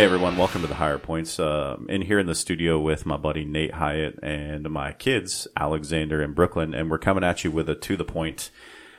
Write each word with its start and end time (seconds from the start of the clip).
Hey 0.00 0.06
everyone, 0.06 0.38
welcome 0.38 0.62
to 0.62 0.66
the 0.66 0.76
Higher 0.76 0.96
Points. 0.96 1.38
Uh, 1.38 1.76
in 1.86 2.00
here 2.00 2.18
in 2.18 2.24
the 2.24 2.34
studio 2.34 2.80
with 2.80 3.04
my 3.04 3.18
buddy 3.18 3.44
Nate 3.44 3.74
Hyatt 3.74 4.18
and 4.22 4.70
my 4.70 4.92
kids, 4.92 5.46
Alexander 5.58 6.22
and 6.22 6.34
Brooklyn, 6.34 6.72
and 6.72 6.90
we're 6.90 6.96
coming 6.96 7.22
at 7.22 7.44
you 7.44 7.50
with 7.50 7.68
a 7.68 7.74
to 7.74 7.98
the 7.98 8.04
point 8.04 8.50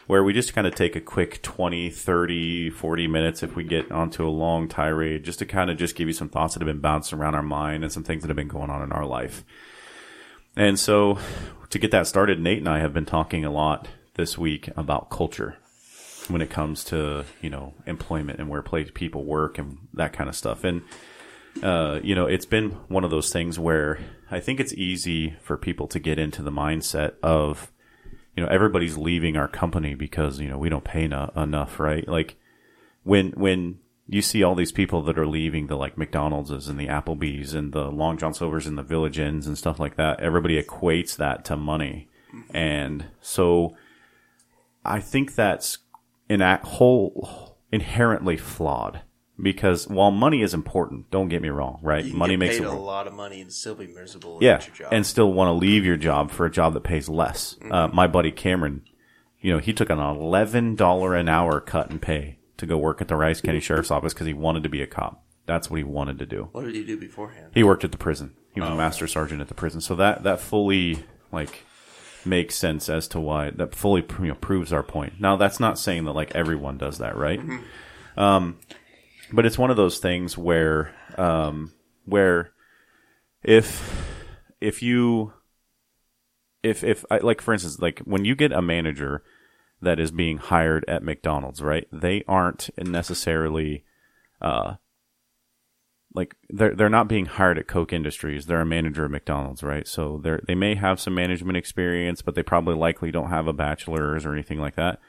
where 0.05 0.23
we 0.23 0.31
just 0.31 0.53
kind 0.53 0.67
of 0.67 0.75
take 0.75 0.95
a 0.95 1.01
quick 1.01 1.41
20, 1.41 1.89
30, 1.89 2.69
40 2.69 3.07
minutes 3.07 3.41
if 3.41 3.55
we 3.55 3.63
get 3.63 3.91
onto 3.91 4.27
a 4.27 4.29
long 4.29 4.67
tirade 4.67 5.23
just 5.23 5.39
to 5.39 5.45
kind 5.47 5.71
of 5.71 5.77
just 5.77 5.95
give 5.95 6.07
you 6.07 6.13
some 6.13 6.29
thoughts 6.29 6.53
that 6.53 6.61
have 6.61 6.67
been 6.67 6.81
bouncing 6.81 7.17
around 7.17 7.33
our 7.33 7.41
mind 7.41 7.83
and 7.83 7.91
some 7.91 8.03
things 8.03 8.21
that 8.21 8.29
have 8.29 8.37
been 8.37 8.47
going 8.47 8.69
on 8.69 8.83
in 8.83 8.91
our 8.91 9.07
life. 9.07 9.43
And 10.55 10.79
so 10.79 11.17
to 11.71 11.79
get 11.79 11.89
that 11.89 12.05
started, 12.05 12.39
Nate 12.39 12.59
and 12.59 12.69
I 12.69 12.77
have 12.77 12.93
been 12.93 13.07
talking 13.07 13.43
a 13.43 13.51
lot 13.51 13.87
this 14.13 14.37
week 14.37 14.69
about 14.77 15.09
culture 15.09 15.57
when 16.27 16.41
it 16.41 16.49
comes 16.49 16.83
to 16.85 17.25
you 17.41 17.49
know 17.49 17.73
employment 17.85 18.39
and 18.39 18.49
where 18.49 18.61
people 18.61 19.23
work 19.23 19.57
and 19.57 19.77
that 19.93 20.13
kind 20.13 20.29
of 20.29 20.35
stuff. 20.35 20.63
And 20.63 20.83
uh, 21.61 21.99
you 22.03 22.15
know, 22.15 22.25
it's 22.25 22.45
been 22.45 22.71
one 22.87 23.03
of 23.03 23.11
those 23.11 23.31
things 23.31 23.59
where 23.59 23.99
I 24.29 24.39
think 24.39 24.59
it's 24.59 24.73
easy 24.73 25.35
for 25.41 25.57
people 25.57 25.87
to 25.87 25.99
get 25.99 26.17
into 26.17 26.41
the 26.41 26.51
mindset 26.51 27.13
of 27.21 27.71
you 28.35 28.43
know 28.43 28.49
everybody's 28.49 28.97
leaving 28.97 29.35
our 29.35 29.47
company 29.47 29.93
because 29.93 30.39
you 30.39 30.49
know 30.49 30.57
we 30.57 30.69
don't 30.69 30.83
pay 30.85 31.07
no- 31.07 31.31
enough, 31.35 31.79
right? 31.79 32.07
Like 32.07 32.37
when 33.03 33.31
when 33.31 33.79
you 34.07 34.21
see 34.21 34.43
all 34.43 34.55
these 34.55 34.71
people 34.71 35.01
that 35.03 35.17
are 35.17 35.27
leaving 35.27 35.67
the 35.67 35.75
like 35.75 35.97
McDonald's 35.97 36.67
and 36.67 36.79
the 36.79 36.87
Applebee's 36.87 37.53
and 37.53 37.71
the 37.71 37.89
Long 37.89 38.17
John 38.17 38.33
Silver's 38.33 38.67
and 38.67 38.77
the 38.77 38.83
Village 38.83 39.19
Inns 39.19 39.47
and 39.47 39.57
stuff 39.57 39.79
like 39.79 39.95
that, 39.95 40.19
everybody 40.19 40.61
equates 40.61 41.15
that 41.17 41.45
to 41.45 41.55
money. 41.55 42.09
And 42.53 43.05
so 43.21 43.75
I 44.83 44.99
think 44.99 45.35
that's 45.35 45.79
in 46.31 46.41
a 46.41 46.57
whole 46.65 47.57
inherently 47.71 48.37
flawed 48.37 49.01
because 49.41 49.87
while 49.87 50.11
money 50.11 50.41
is 50.41 50.53
important, 50.53 51.09
don't 51.11 51.29
get 51.29 51.41
me 51.41 51.49
wrong, 51.49 51.79
right? 51.81 52.05
You 52.05 52.13
money 52.13 52.37
makes 52.37 52.57
it 52.57 52.63
a 52.63 52.71
lot 52.71 53.07
of 53.07 53.13
money 53.13 53.41
and 53.41 53.51
still 53.51 53.75
be 53.75 53.87
miserable 53.87 54.37
Yeah, 54.41 54.55
at 54.55 54.67
your 54.67 54.75
job. 54.75 54.89
and 54.93 55.05
still 55.05 55.31
want 55.33 55.47
to 55.49 55.53
leave 55.53 55.83
your 55.85 55.97
job 55.97 56.31
for 56.31 56.45
a 56.45 56.51
job 56.51 56.73
that 56.75 56.81
pays 56.83 57.09
less. 57.09 57.55
Uh, 57.69 57.87
my 57.91 58.07
buddy 58.07 58.31
Cameron, 58.31 58.83
you 59.39 59.51
know, 59.51 59.59
he 59.59 59.73
took 59.73 59.89
an 59.89 59.99
eleven 59.99 60.75
dollar 60.75 61.15
an 61.15 61.27
hour 61.27 61.59
cut 61.59 61.89
in 61.91 61.99
pay 61.99 62.37
to 62.57 62.65
go 62.65 62.77
work 62.77 63.01
at 63.01 63.07
the 63.07 63.15
Rice 63.15 63.41
County 63.41 63.59
Sheriff's 63.67 63.91
Office 63.91 64.13
because 64.13 64.27
he 64.27 64.33
wanted 64.33 64.63
to 64.63 64.69
be 64.69 64.81
a 64.81 64.87
cop. 64.87 65.23
That's 65.47 65.69
what 65.69 65.77
he 65.77 65.83
wanted 65.83 66.19
to 66.19 66.25
do. 66.25 66.49
what 66.51 66.65
did 66.65 66.75
he 66.75 66.85
do 66.85 66.97
beforehand? 66.97 67.51
He 67.53 67.63
worked 67.63 67.83
at 67.83 67.91
the 67.91 67.97
prison. 67.97 68.35
He 68.53 68.61
was 68.61 68.69
a 68.69 68.75
master 68.75 69.07
sergeant 69.07 69.41
at 69.41 69.47
the 69.47 69.53
prison. 69.55 69.81
So 69.81 69.95
that 69.95 70.23
that 70.23 70.39
fully 70.39 71.03
like 71.31 71.65
makes 72.25 72.55
sense 72.55 72.89
as 72.89 73.07
to 73.09 73.19
why 73.19 73.49
that 73.51 73.75
fully 73.75 74.05
you 74.19 74.27
know, 74.27 74.35
proves 74.35 74.71
our 74.71 74.83
point. 74.83 75.19
Now 75.19 75.35
that's 75.35 75.59
not 75.59 75.79
saying 75.79 76.05
that 76.05 76.13
like 76.13 76.35
everyone 76.35 76.77
does 76.77 76.97
that, 76.99 77.17
right? 77.17 77.39
Um, 78.17 78.59
but 79.31 79.45
it's 79.45 79.57
one 79.57 79.71
of 79.71 79.77
those 79.77 79.99
things 79.99 80.37
where 80.37 80.93
um, 81.17 81.71
where 82.05 82.51
if 83.43 84.07
if 84.59 84.83
you 84.83 85.33
if 86.63 86.83
if 86.83 87.05
I, 87.09 87.17
like 87.17 87.41
for 87.41 87.53
instance 87.53 87.79
like 87.79 87.99
when 87.99 88.25
you 88.25 88.35
get 88.35 88.51
a 88.51 88.61
manager 88.61 89.23
that 89.81 89.99
is 89.99 90.11
being 90.11 90.37
hired 90.37 90.85
at 90.87 91.03
McDonald's, 91.03 91.61
right? 91.61 91.87
They 91.91 92.23
aren't 92.27 92.69
necessarily 92.77 93.83
uh 94.41 94.75
like 96.13 96.35
they're 96.49 96.75
they're 96.75 96.89
not 96.89 97.07
being 97.07 97.25
hired 97.25 97.57
at 97.57 97.67
Koch 97.67 97.93
Industries. 97.93 98.45
They're 98.45 98.61
a 98.61 98.65
manager 98.65 99.05
at 99.05 99.11
McDonald's, 99.11 99.63
right? 99.63 99.87
So 99.87 100.19
they 100.23 100.37
they 100.47 100.55
may 100.55 100.75
have 100.75 100.99
some 100.99 101.15
management 101.15 101.57
experience, 101.57 102.21
but 102.21 102.35
they 102.35 102.43
probably 102.43 102.75
likely 102.75 103.11
don't 103.11 103.29
have 103.29 103.47
a 103.47 103.53
bachelor's 103.53 104.25
or 104.25 104.33
anything 104.33 104.59
like 104.59 104.75
that. 104.75 104.99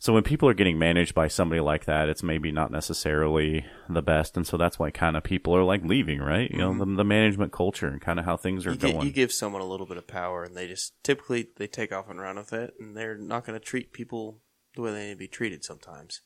So 0.00 0.14
when 0.14 0.22
people 0.22 0.48
are 0.48 0.54
getting 0.54 0.78
managed 0.78 1.14
by 1.14 1.28
somebody 1.28 1.60
like 1.60 1.84
that, 1.84 2.08
it's 2.08 2.22
maybe 2.22 2.50
not 2.50 2.72
necessarily 2.72 3.66
the 3.86 4.00
best, 4.00 4.34
and 4.34 4.46
so 4.46 4.56
that's 4.56 4.78
why 4.78 4.90
kind 4.90 5.14
of 5.14 5.22
people 5.22 5.54
are 5.54 5.62
like 5.62 5.84
leaving, 5.84 6.20
right? 6.20 6.50
You 6.50 6.56
know, 6.56 6.70
mm-hmm. 6.70 6.92
the, 6.92 6.96
the 6.96 7.04
management 7.04 7.52
culture 7.52 7.86
and 7.86 8.00
kind 8.00 8.18
of 8.18 8.24
how 8.24 8.38
things 8.38 8.66
are 8.66 8.70
You, 8.70 8.78
get, 8.78 8.92
going. 8.94 9.06
you 9.06 9.12
give 9.12 9.30
someone 9.30 9.60
a 9.60 9.66
little 9.66 9.84
bit 9.84 9.98
of 9.98 10.06
power, 10.06 10.42
and 10.42 10.56
they 10.56 10.66
just 10.66 10.94
typically 11.04 11.50
they 11.56 11.66
take 11.66 11.92
off 11.92 12.08
and 12.08 12.18
run 12.18 12.36
with 12.36 12.54
it, 12.54 12.72
and 12.80 12.96
they're 12.96 13.18
not 13.18 13.44
going 13.44 13.58
to 13.58 13.64
treat 13.64 13.92
people 13.92 14.40
the 14.74 14.80
way 14.80 14.92
they 14.92 15.04
need 15.08 15.10
to 15.10 15.16
be 15.16 15.28
treated 15.28 15.64
sometimes. 15.64 16.22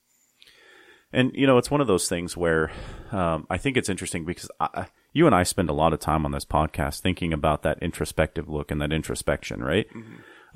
And 1.14 1.30
you 1.34 1.47
know, 1.47 1.58
it's 1.58 1.70
one 1.70 1.80
of 1.80 1.86
those 1.86 2.08
things 2.08 2.36
where 2.36 2.72
um, 3.12 3.47
I 3.48 3.56
think 3.56 3.76
it's 3.76 3.88
interesting 3.88 4.25
because 4.25 4.50
I, 4.58 4.86
you 5.12 5.26
and 5.26 5.34
I 5.34 5.44
spend 5.44 5.70
a 5.70 5.75
lot 5.75 5.92
of 5.92 6.00
time 6.00 6.26
on 6.26 6.32
this 6.32 6.44
podcast 6.44 7.00
thinking 7.00 7.32
about 7.32 7.62
that 7.62 7.78
introspective 7.80 8.48
look 8.48 8.70
and 8.70 8.82
that 8.82 8.92
introspection, 8.92 9.62
right? 9.62 9.86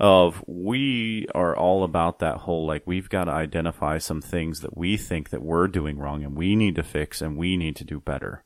Of 0.01 0.43
we 0.47 1.27
are 1.33 1.55
all 1.55 1.83
about 1.83 2.19
that 2.19 2.37
whole 2.37 2.65
like 2.67 2.83
we've 2.85 3.09
got 3.09 3.25
to 3.25 3.31
identify 3.31 3.97
some 3.97 4.21
things 4.21 4.59
that 4.59 4.77
we 4.77 4.97
think 4.97 5.29
that 5.29 5.41
we're 5.41 5.67
doing 5.67 5.97
wrong 5.97 6.23
and 6.23 6.35
we 6.35 6.55
need 6.55 6.75
to 6.75 6.83
fix 6.83 7.21
and 7.21 7.37
we 7.37 7.55
need 7.57 7.75
to 7.77 7.85
do 7.85 7.99
better. 8.01 8.43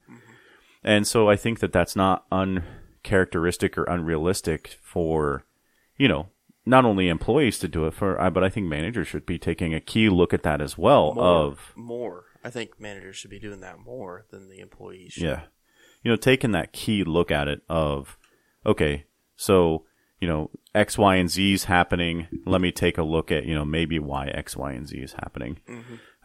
And 0.84 1.08
so 1.08 1.30
I 1.30 1.36
think 1.36 1.60
that 1.60 1.74
that's 1.74 1.96
not 1.96 2.26
uncharacteristic 2.32 3.78
or 3.78 3.86
unrealistic 3.86 4.78
for, 4.82 5.46
you 5.98 6.08
know, 6.08 6.30
not 6.66 6.86
only 6.86 7.10
employees 7.10 7.60
to 7.60 7.68
do 7.68 7.86
it 7.86 7.94
for, 7.94 8.16
but 8.32 8.44
I 8.44 8.50
think 8.50 8.68
managers 8.68 9.08
should 9.08 9.26
be 9.26 9.38
taking 9.38 9.74
a 9.74 9.82
key 9.82 10.10
look 10.10 10.34
at 10.34 10.44
that 10.44 10.62
as 10.62 10.78
well. 10.78 11.14
More, 11.14 11.26
Of 11.26 11.74
more, 11.76 12.26
I 12.44 12.50
think 12.50 12.80
managers 12.80 13.16
should 13.16 13.32
be 13.32 13.40
doing 13.40 13.62
that 13.62 13.80
more 13.80 14.26
than 14.32 14.50
the 14.50 14.60
employees. 14.60 15.14
Should. 15.14 15.24
Yeah. 15.24 15.42
You 16.04 16.12
know, 16.12 16.18
taking 16.18 16.52
that 16.52 16.74
key 16.74 17.04
look 17.04 17.32
at 17.32 17.48
it 17.48 17.62
of, 17.70 18.18
okay, 18.66 19.06
so, 19.36 19.86
you 20.20 20.28
know, 20.28 20.50
X, 20.76 20.98
Y, 20.98 21.16
and 21.16 21.30
Z 21.30 21.54
is 21.54 21.66
happening. 21.66 22.28
Let 22.46 22.62
me 22.62 22.72
take 22.72 22.98
a 22.98 23.04
look 23.04 23.32
at, 23.32 23.46
you 23.46 23.56
know, 23.56 23.66
maybe 23.66 24.00
why 24.00 24.28
X, 24.28 24.56
Y, 24.56 24.72
and 24.72 24.88
Z 24.88 24.98
is 24.98 25.14
happening. 25.14 25.60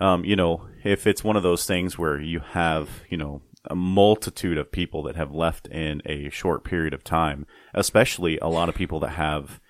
Um, 0.01 0.25
you 0.25 0.37
know, 0.37 0.69
if 0.85 1.07
it's 1.07 1.25
one 1.25 1.37
of 1.37 1.43
those 1.43 1.67
things 1.67 1.99
where 1.99 2.21
you 2.21 2.41
have, 2.41 2.89
you 3.09 3.17
know, 3.17 3.43
a 3.65 3.75
multitude 3.75 4.57
of 4.57 4.71
people 4.71 5.03
that 5.03 5.17
have 5.17 5.33
left 5.33 5.67
in 5.69 6.01
a 6.07 6.31
short 6.31 6.65
period 6.65 6.95
of 6.95 7.03
time, 7.03 7.47
especially 7.75 8.39
a 8.39 8.47
lot 8.47 8.69
of 8.69 8.75
people 8.75 9.01
that 9.01 9.11
have, 9.11 9.61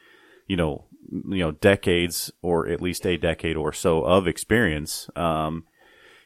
you 0.49 0.57
know, 0.57 0.87
you 1.11 1.39
know, 1.39 1.53
decades 1.53 2.33
or 2.43 2.67
at 2.67 2.83
least 2.83 3.07
a 3.07 3.17
decade 3.17 3.57
or 3.57 3.73
so 3.73 4.03
of 4.03 4.27
experience, 4.27 5.09
um, 5.15 5.65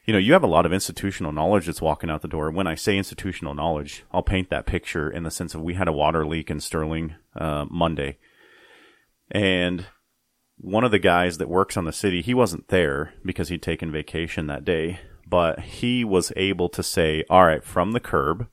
you 0.06 0.12
know, 0.12 0.19
you 0.19 0.33
have 0.33 0.43
a 0.43 0.49
lot 0.49 0.66
of 0.66 0.72
institutional 0.72 1.31
knowledge 1.31 1.66
that's 1.66 1.83
walking 1.83 2.10
out 2.10 2.22
the 2.22 2.28
door. 2.28 2.50
When 2.50 2.66
I 2.66 2.75
say 2.75 2.97
institutional 2.97 3.55
knowledge, 3.55 4.05
I'll 4.12 4.22
paint 4.22 4.50
that 4.50 4.66
picture 4.66 5.10
in 5.10 5.22
the 5.22 5.31
sense 5.31 5.55
of 5.55 5.60
we 5.60 5.75
had 5.75 5.87
a 5.88 5.93
water 5.93 6.27
leak 6.27 6.50
in 6.50 6.60
Sterling 6.60 7.15
uh, 7.37 7.66
Monday, 7.71 8.19
and 9.31 9.87
one 10.56 10.84
of 10.84 10.91
the 10.91 10.99
guys 10.99 11.39
that 11.39 11.49
works 11.49 11.77
on 11.77 11.84
the 11.84 11.93
city, 11.93 12.22
he 12.22 12.34
wasn't 12.34 12.69
there 12.69 13.15
because 13.25 13.49
he'd 13.49 13.62
taken 13.62 13.91
vacation 13.91 14.47
that 14.47 14.65
day, 14.65 15.00
but 15.27 15.60
he 15.60 16.04
was 16.04 16.33
able 16.37 16.69
to 16.69 16.83
say, 16.83 17.25
"All 17.31 17.47
right, 17.47 17.65
from 17.65 17.93
the 17.93 18.00
curb, 18.00 18.49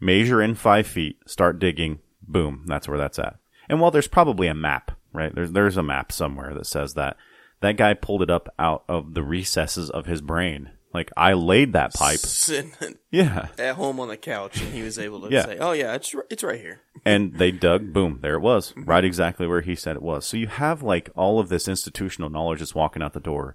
measure 0.00 0.40
in 0.40 0.54
five 0.54 0.86
feet, 0.86 1.18
start 1.26 1.58
digging, 1.58 2.00
boom, 2.22 2.64
that's 2.66 2.88
where 2.88 2.98
that's 2.98 3.18
at." 3.18 3.36
And 3.68 3.80
while 3.80 3.90
there's 3.90 4.08
probably 4.08 4.46
a 4.46 4.54
map, 4.54 4.92
right? 5.14 5.34
There's 5.34 5.52
there's 5.52 5.76
a 5.78 5.82
map 5.82 6.12
somewhere 6.12 6.52
that 6.54 6.66
says 6.66 6.94
that. 6.94 7.16
That 7.60 7.78
guy 7.78 7.94
pulled 7.94 8.20
it 8.20 8.30
up 8.30 8.52
out 8.58 8.84
of 8.90 9.14
the 9.14 9.22
recesses 9.22 9.88
of 9.88 10.04
his 10.04 10.20
brain. 10.20 10.72
Like 10.92 11.10
I 11.16 11.32
laid 11.32 11.72
that 11.72 11.94
pipe. 11.94 12.18
Sitting 12.18 12.72
Yeah. 13.10 13.48
at 13.58 13.76
home 13.76 13.98
on 14.00 14.08
the 14.08 14.16
couch, 14.18 14.60
and 14.60 14.74
he 14.74 14.82
was 14.82 14.98
able 14.98 15.22
to 15.22 15.30
Yeah. 15.30 15.44
say, 15.46 15.58
"Oh 15.58 15.72
yeah, 15.72 15.94
it's 15.94 16.14
it's 16.30 16.42
right 16.44 16.60
here." 16.60 16.82
and 17.06 17.34
they 17.38 17.50
dug, 17.50 17.92
boom, 17.92 18.18
there 18.22 18.34
it 18.34 18.40
was, 18.40 18.72
mm-hmm. 18.72 18.84
right 18.84 19.04
exactly 19.04 19.46
where 19.46 19.62
he 19.62 19.74
said 19.74 19.96
it 19.96 20.02
was. 20.02 20.26
So 20.26 20.36
you 20.36 20.46
have 20.48 20.82
like 20.82 21.08
all 21.16 21.40
of 21.40 21.48
this 21.48 21.66
institutional 21.68 22.28
knowledge 22.28 22.58
that's 22.58 22.74
walking 22.74 23.02
out 23.02 23.12
the 23.14 23.20
door. 23.20 23.54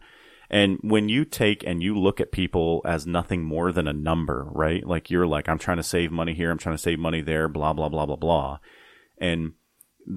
And 0.50 0.80
when 0.82 1.08
you 1.10 1.24
take 1.26 1.64
and 1.64 1.84
you 1.84 1.96
look 1.96 2.20
at 2.20 2.32
people 2.32 2.82
as 2.84 3.06
nothing 3.06 3.44
more 3.44 3.72
than 3.72 3.88
a 3.88 3.94
number, 3.94 4.48
right? 4.52 4.84
Like 4.86 5.12
you're 5.12 5.28
like, 5.28 5.48
I'm 5.48 5.60
trying 5.60 5.78
to 5.78 5.84
save 5.84 6.12
money 6.12 6.34
here, 6.34 6.50
I'm 6.50 6.58
trying 6.58 6.76
to 6.76 6.82
save 6.82 6.98
money 6.98 7.22
there, 7.22 7.48
blah, 7.48 7.74
blah, 7.74 7.90
blah, 7.90 8.08
blah, 8.08 8.16
blah. 8.16 8.58
And, 9.20 9.54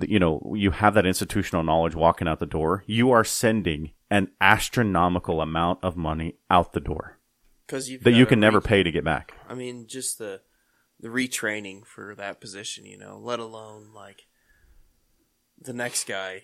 you 0.01 0.19
know, 0.19 0.55
you 0.57 0.71
have 0.71 0.95
that 0.95 1.07
institutional 1.07 1.63
knowledge 1.63 1.95
walking 1.95 2.27
out 2.27 2.39
the 2.39 2.47
door. 2.47 2.85
You 2.87 3.11
are 3.11 3.25
sending 3.25 3.93
an 4.11 4.31
astronomical 4.41 5.41
amount 5.41 5.81
of 5.83 5.97
money 5.97 6.37
out 6.51 6.73
the 6.73 6.81
door 6.81 7.19
Because 7.67 7.91
you 7.91 7.99
that 8.01 8.13
you 8.13 8.27
can 8.27 8.41
never 8.41 8.61
pay 8.61 8.83
to 8.83 8.91
get 8.91 9.05
back. 9.05 9.35
I 9.49 9.55
mean, 9.55 9.87
just 9.87 10.19
the 10.19 10.41
the 11.01 11.09
retraining 11.09 11.87
for 11.87 12.15
that 12.15 12.41
position, 12.41 12.87
you 12.87 12.99
know, 12.99 13.19
let 13.19 13.39
alone 13.39 13.93
like 13.95 14.27
the 15.61 15.73
next 15.73 16.07
guy, 16.07 16.43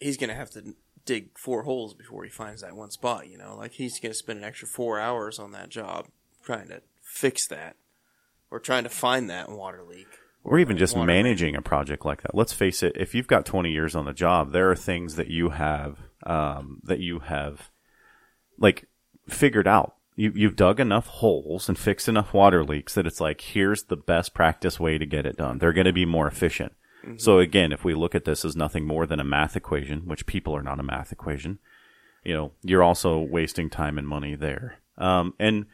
he's 0.00 0.16
gonna 0.16 0.34
have 0.34 0.50
to 0.50 0.74
dig 1.04 1.38
four 1.38 1.64
holes 1.64 1.94
before 1.94 2.24
he 2.24 2.30
finds 2.30 2.62
that 2.62 2.76
one 2.76 2.90
spot, 2.90 3.28
you 3.28 3.38
know, 3.38 3.56
like 3.56 3.72
he's 3.72 4.00
gonna 4.00 4.14
spend 4.14 4.38
an 4.38 4.44
extra 4.44 4.66
four 4.66 4.98
hours 4.98 5.38
on 5.38 5.52
that 5.52 5.68
job 5.68 6.06
trying 6.42 6.68
to 6.68 6.82
fix 7.02 7.46
that 7.48 7.76
or 8.50 8.58
trying 8.58 8.84
to 8.84 8.90
find 8.90 9.28
that 9.28 9.50
water 9.50 9.82
leak. 9.82 10.08
Or 10.44 10.58
even 10.58 10.76
just 10.76 10.94
water 10.94 11.06
managing 11.06 11.56
a 11.56 11.62
project 11.62 12.04
like 12.04 12.22
that. 12.22 12.34
Let's 12.34 12.52
face 12.52 12.82
it, 12.82 12.92
if 12.96 13.14
you've 13.14 13.26
got 13.26 13.46
20 13.46 13.70
years 13.70 13.96
on 13.96 14.04
the 14.04 14.12
job, 14.12 14.52
there 14.52 14.70
are 14.70 14.76
things 14.76 15.16
that 15.16 15.28
you 15.28 15.50
have 15.50 15.98
um, 16.24 16.80
that 16.84 17.00
you 17.00 17.20
have 17.20 17.70
like 18.58 18.86
figured 19.28 19.66
out. 19.66 19.96
You 20.16 20.32
you've 20.34 20.54
dug 20.54 20.78
enough 20.78 21.08
holes 21.08 21.68
and 21.68 21.76
fixed 21.76 22.08
enough 22.08 22.32
water 22.32 22.62
leaks 22.62 22.94
that 22.94 23.06
it's 23.06 23.20
like 23.20 23.40
here's 23.40 23.84
the 23.84 23.96
best 23.96 24.32
practice 24.32 24.78
way 24.78 24.98
to 24.98 25.06
get 25.06 25.26
it 25.26 25.36
done. 25.36 25.58
They're 25.58 25.72
going 25.72 25.86
to 25.86 25.92
be 25.92 26.04
more 26.04 26.28
efficient. 26.28 26.72
So 27.16 27.38
again, 27.38 27.72
if 27.72 27.84
we 27.84 27.94
look 27.94 28.14
at 28.14 28.24
this 28.24 28.44
as 28.44 28.56
nothing 28.56 28.86
more 28.86 29.06
than 29.06 29.20
a 29.20 29.24
math 29.24 29.56
equation, 29.56 30.06
which 30.06 30.24
people 30.24 30.56
are 30.56 30.62
not 30.62 30.80
a 30.80 30.82
math 30.84 31.12
equation, 31.12 31.58
you 32.24 32.32
know, 32.32 32.52
you're 32.62 32.82
also 32.82 33.18
wasting 33.18 33.68
time 33.68 33.98
and 33.98 34.08
money 34.08 34.34
there. 34.34 34.78
Um, 34.96 35.34
and 35.38 35.66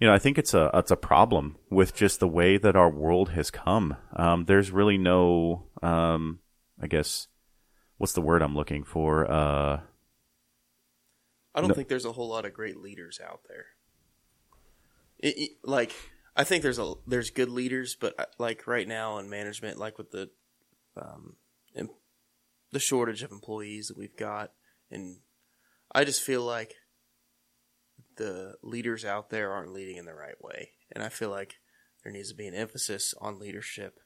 you 0.00 0.06
know, 0.08 0.14
I 0.14 0.18
think 0.18 0.38
it's 0.38 0.54
a 0.54 0.70
it's 0.74 0.90
a 0.90 0.96
problem 0.96 1.56
with 1.70 1.94
just 1.94 2.20
the 2.20 2.28
way 2.28 2.56
that 2.58 2.76
our 2.76 2.90
world 2.90 3.30
has 3.30 3.50
come. 3.50 3.96
Um, 4.14 4.44
there's 4.46 4.70
really 4.70 4.98
no, 4.98 5.68
um, 5.82 6.40
I 6.80 6.86
guess, 6.86 7.28
what's 7.98 8.12
the 8.12 8.20
word 8.20 8.42
I'm 8.42 8.54
looking 8.56 8.84
for? 8.84 9.30
Uh, 9.30 9.80
I 11.54 11.60
don't 11.60 11.68
No. 11.68 11.74
think 11.74 11.88
there's 11.88 12.04
a 12.04 12.12
whole 12.12 12.28
lot 12.28 12.44
of 12.44 12.52
great 12.52 12.78
leaders 12.78 13.20
out 13.24 13.42
there. 13.48 13.66
It, 15.18 15.38
it- 15.38 15.50
like 15.62 15.92
I 16.36 16.42
think 16.44 16.62
there's 16.62 16.80
a 16.80 16.94
there's 17.06 17.30
good 17.30 17.48
leaders, 17.48 17.96
but 17.98 18.18
uh, 18.18 18.24
like 18.38 18.66
right 18.66 18.88
now 18.88 19.18
in 19.18 19.30
management, 19.30 19.78
like 19.78 19.96
with 19.98 20.10
the 20.10 20.30
um, 20.96 21.36
the 22.72 22.80
shortage 22.80 23.22
of 23.22 23.30
employees 23.30 23.86
that 23.86 23.96
we've 23.96 24.16
got, 24.16 24.50
and 24.90 25.18
I 25.92 26.02
just 26.04 26.22
feel 26.24 26.42
like 26.42 26.74
the 28.16 28.54
leaders 28.62 29.04
out 29.04 29.30
there 29.30 29.52
aren't 29.52 29.72
leading 29.72 29.96
in 29.96 30.04
the 30.04 30.14
right 30.14 30.40
way, 30.42 30.70
and 30.92 31.02
I 31.02 31.08
feel 31.08 31.30
like 31.30 31.56
there 32.02 32.12
needs 32.12 32.30
to 32.30 32.36
be 32.36 32.46
an 32.46 32.54
emphasis 32.54 33.14
on 33.20 33.38
leadership 33.38 34.00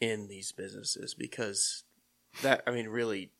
in 0.00 0.28
these 0.28 0.52
businesses 0.52 1.14
because 1.14 1.84
that 2.42 2.62
I 2.66 2.70
mean 2.70 2.88
really 2.88 3.30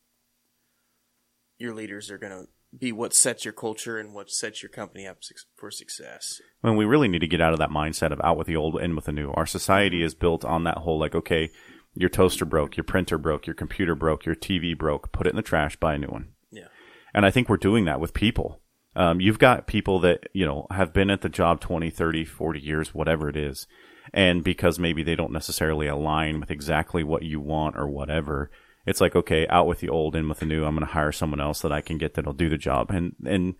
your 1.57 1.73
leaders 1.73 2.09
are 2.09 2.17
going 2.17 2.31
to 2.31 2.47
be 2.77 2.91
what 2.91 3.13
sets 3.13 3.45
your 3.45 3.53
culture 3.53 3.97
and 3.97 4.13
what 4.13 4.29
sets 4.29 4.61
your 4.61 4.69
company 4.69 5.07
up 5.07 5.19
for 5.55 5.71
success. 5.71 6.41
when 6.61 6.75
we 6.75 6.85
really 6.85 7.07
need 7.07 7.19
to 7.19 7.27
get 7.27 7.41
out 7.41 7.53
of 7.53 7.59
that 7.59 7.69
mindset 7.69 8.11
of 8.11 8.19
out 8.21 8.37
with 8.37 8.47
the 8.47 8.55
old, 8.55 8.81
in 8.81 8.95
with 8.95 9.05
the 9.05 9.11
new. 9.11 9.31
Our 9.31 9.45
society 9.45 10.03
is 10.03 10.13
built 10.13 10.43
on 10.43 10.63
that 10.65 10.79
whole 10.79 10.99
like, 10.99 11.15
okay, 11.15 11.51
your 11.93 12.09
toaster 12.09 12.43
broke, 12.45 12.75
your 12.75 12.83
printer 12.83 13.17
broke, 13.17 13.47
your 13.47 13.53
computer 13.53 13.95
broke, 13.95 14.25
your 14.25 14.35
TV 14.35 14.77
broke, 14.77 15.11
put 15.11 15.27
it 15.27 15.29
in 15.29 15.35
the 15.37 15.41
trash, 15.41 15.77
buy 15.77 15.93
a 15.93 15.97
new 15.97 16.07
one. 16.07 16.33
Yeah. 16.51 16.67
And 17.13 17.25
I 17.25 17.31
think 17.31 17.47
we're 17.47 17.57
doing 17.57 17.85
that 17.85 18.01
with 18.01 18.13
people. 18.13 18.59
Um, 18.95 19.19
you've 19.19 19.39
got 19.39 19.67
people 19.67 19.99
that, 19.99 20.29
you 20.33 20.45
know, 20.45 20.67
have 20.71 20.93
been 20.93 21.09
at 21.09 21.21
the 21.21 21.29
job 21.29 21.59
20, 21.59 21.89
30, 21.89 22.25
40 22.25 22.59
years, 22.59 22.93
whatever 22.93 23.29
it 23.29 23.35
is. 23.35 23.67
And 24.13 24.43
because 24.43 24.79
maybe 24.79 25.03
they 25.03 25.15
don't 25.15 25.33
necessarily 25.33 25.87
align 25.87 26.39
with 26.39 26.51
exactly 26.51 27.03
what 27.03 27.23
you 27.23 27.39
want 27.39 27.75
or 27.77 27.87
whatever, 27.87 28.49
it's 28.85 29.01
like, 29.01 29.15
okay, 29.15 29.47
out 29.47 29.67
with 29.67 29.79
the 29.79 29.89
old, 29.89 30.15
in 30.15 30.29
with 30.29 30.39
the 30.39 30.45
new. 30.45 30.63
I'm 30.63 30.75
going 30.75 30.87
to 30.87 30.93
hire 30.93 31.11
someone 31.11 31.41
else 31.41 31.61
that 31.61 31.71
I 31.71 31.81
can 31.81 31.97
get 31.97 32.13
that'll 32.13 32.33
do 32.33 32.49
the 32.49 32.57
job. 32.57 32.91
And, 32.91 33.15
and, 33.25 33.55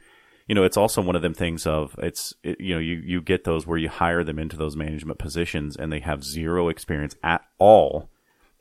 you 0.48 0.56
know, 0.56 0.64
it's 0.64 0.78
also 0.78 1.02
one 1.02 1.16
of 1.16 1.24
them 1.24 1.34
things 1.34 1.66
of 1.66 1.96
it's, 1.98 2.34
it, 2.44 2.62
you 2.62 2.76
know, 2.76 2.80
you, 2.80 3.02
you 3.04 3.22
get 3.22 3.44
those 3.44 3.66
where 3.66 3.78
you 3.78 3.90
hire 3.90 4.24
them 4.24 4.40
into 4.40 4.56
those 4.56 4.76
management 4.76 5.20
positions 5.20 5.76
and 5.76 5.92
they 5.92 6.00
have 6.00 6.24
zero 6.24 6.70
experience 6.70 7.16
at 7.24 7.42
all 7.58 8.10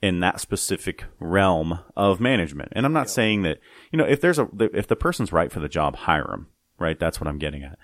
in 0.03 0.21
that 0.21 0.41
specific 0.41 1.05
realm 1.19 1.81
of 1.97 2.21
management. 2.21 2.71
And 2.73 2.85
I'm 2.85 2.93
not 2.93 3.11
saying 3.11 3.43
that, 3.43 3.59
you 3.93 3.99
know, 3.99 4.05
if 4.05 4.21
there's 4.21 4.39
a, 4.39 4.49
if 4.59 4.87
the 4.87 4.97
person's 4.97 5.33
right 5.33 5.53
for 5.53 5.61
the 5.61 5.69
job, 5.69 5.97
hire 5.97 6.27
them, 6.27 6.49
right? 6.79 6.99
That's 6.99 7.21
what 7.21 7.29
I'm 7.29 7.39
getting 7.39 7.63
at. 7.63 7.79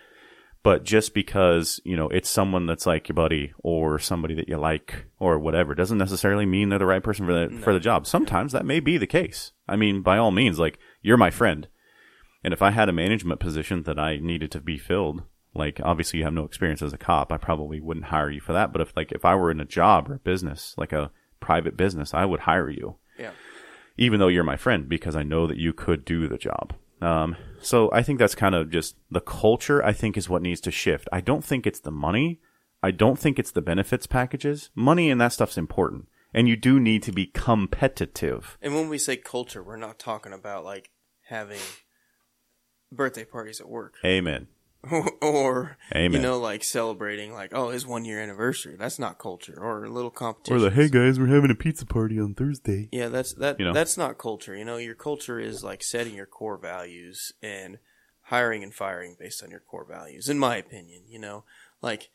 But 0.63 0.85
just 0.85 1.15
because, 1.15 1.81
you 1.85 1.97
know, 1.97 2.09
it's 2.09 2.29
someone 2.29 2.67
that's 2.67 2.85
like 2.87 3.09
your 3.09 3.15
buddy 3.15 3.53
or 3.61 3.99
somebody 3.99 4.35
that 4.35 4.49
you 4.49 4.59
like 4.59 5.07
or 5.19 5.39
whatever 5.39 5.75
doesn't 5.75 5.97
necessarily 5.97 6.45
mean 6.45 6.69
they're 6.69 6.79
the 6.79 6.85
right 6.87 7.03
person 7.03 7.25
for 7.25 7.33
the, 7.33 7.59
for 7.63 7.73
the 7.73 7.81
job. 7.81 8.07
Sometimes 8.07 8.53
that 8.53 8.67
may 8.67 8.79
be 8.79 8.99
the 8.99 9.07
case. 9.07 9.53
I 9.67 9.77
mean, 9.77 10.03
by 10.03 10.19
all 10.19 10.31
means, 10.31 10.59
like 10.59 10.79
you're 11.01 11.17
my 11.17 11.31
friend. 11.31 11.67
And 12.45 12.53
if 12.53 12.61
I 12.61 12.71
had 12.73 12.91
a 12.91 12.93
management 12.93 13.41
position 13.41 13.85
that 13.85 13.99
I 13.99 14.19
needed 14.19 14.51
to 14.53 14.61
be 14.61 14.77
filled, 14.77 15.23
like 15.55 15.81
obviously 15.83 16.19
you 16.19 16.25
have 16.27 16.35
no 16.35 16.45
experience 16.45 16.83
as 16.83 16.93
a 16.93 16.99
cop, 16.99 17.33
I 17.33 17.39
probably 17.39 17.81
wouldn't 17.81 18.07
hire 18.07 18.31
you 18.31 18.41
for 18.43 18.53
that. 18.53 18.71
But 18.71 18.83
if 18.83 18.95
like 18.95 19.13
if 19.13 19.25
I 19.25 19.35
were 19.37 19.51
in 19.51 19.61
a 19.61 19.65
job 19.65 20.11
or 20.11 20.15
a 20.17 20.19
business, 20.19 20.75
like 20.77 20.93
a 20.93 21.11
private 21.41 21.75
business, 21.77 22.13
I 22.13 22.27
would 22.27 22.41
hire 22.41 22.69
you 22.69 22.97
Yeah. 23.19 23.31
even 23.97 24.21
though 24.21 24.29
you're 24.29 24.45
my 24.45 24.57
friend, 24.57 24.91
because 24.91 25.17
I 25.17 25.23
know 25.23 25.47
that 25.47 25.57
you 25.57 25.73
could 25.73 26.05
do 26.05 26.29
the 26.29 26.37
job. 26.39 26.75
Um, 27.01 27.37
so 27.61 27.91
I 27.93 28.03
think 28.03 28.19
that's 28.19 28.35
kind 28.35 28.55
of 28.55 28.71
just 28.71 28.97
the 29.11 29.21
culture, 29.21 29.85
I 29.85 29.93
think, 29.93 30.17
is 30.17 30.29
what 30.29 30.43
needs 30.43 30.61
to 30.63 30.71
shift. 30.71 31.09
I 31.13 31.21
don't 31.21 31.45
think 31.45 31.67
it's 31.67 31.81
the 31.81 31.91
money. 31.91 32.41
I 32.83 32.91
don't 32.91 33.19
think 33.19 33.39
it's 33.39 33.51
the 33.51 33.63
benefits 33.63 34.07
packages. 34.07 34.71
Money 34.75 35.11
and 35.11 35.21
that 35.21 35.33
stuff's 35.33 35.59
important. 35.59 36.09
And 36.33 36.49
you 36.49 36.57
do 36.57 36.79
need 36.79 37.03
to 37.05 37.13
be 37.13 37.27
competitive. 37.27 38.57
And 38.63 38.75
when 38.75 38.89
we 38.89 38.99
say 38.99 39.17
culture, 39.17 39.63
we're 39.63 39.77
not 39.77 39.99
talking 39.99 40.33
about 40.33 40.65
like 40.65 40.91
having 41.29 41.59
birthday 42.93 43.25
parties 43.25 43.61
at 43.61 43.69
work 43.69 43.95
Amen. 44.05 44.49
or 45.21 45.77
Amen. 45.95 46.13
you 46.13 46.19
know 46.19 46.39
like 46.39 46.65
celebrating 46.65 47.35
like 47.35 47.53
oh 47.53 47.69
his 47.69 47.87
one 47.87 48.05
year 48.05 48.21
anniversary. 48.21 48.77
That's 48.79 48.99
not 48.99 49.19
culture 49.19 49.59
or 49.59 49.85
a 49.85 49.91
little 49.91 50.11
competition. 50.11 50.57
Or 50.57 50.61
the 50.61 50.71
hey 50.71 50.89
guys, 50.89 51.19
we're 51.19 51.27
having 51.27 51.51
a 51.51 51.55
pizza 51.55 51.85
party 51.85 52.19
on 52.19 52.35
Thursday. 52.35 52.89
Yeah, 52.91 53.09
that's 53.09 53.35
that. 53.35 53.59
You 53.59 53.67
know? 53.67 53.73
That's 53.73 53.99
not 53.99 54.19
culture. 54.19 54.57
You 54.57 54.65
know, 54.65 54.79
your 54.79 54.95
culture 54.95 55.39
is 55.39 55.63
like 55.63 55.83
setting 55.83 56.15
your 56.15 56.27
core 56.27 56.57
values 56.57 57.33
and 57.43 57.79
hiring 58.23 58.63
and 58.63 58.73
firing 58.73 59.17
based 59.19 59.43
on 59.43 59.51
your 59.51 59.61
core 59.61 59.87
values. 59.87 60.29
In 60.29 60.39
my 60.39 60.57
opinion, 60.57 61.03
you 61.09 61.19
know, 61.19 61.45
like 61.83 62.11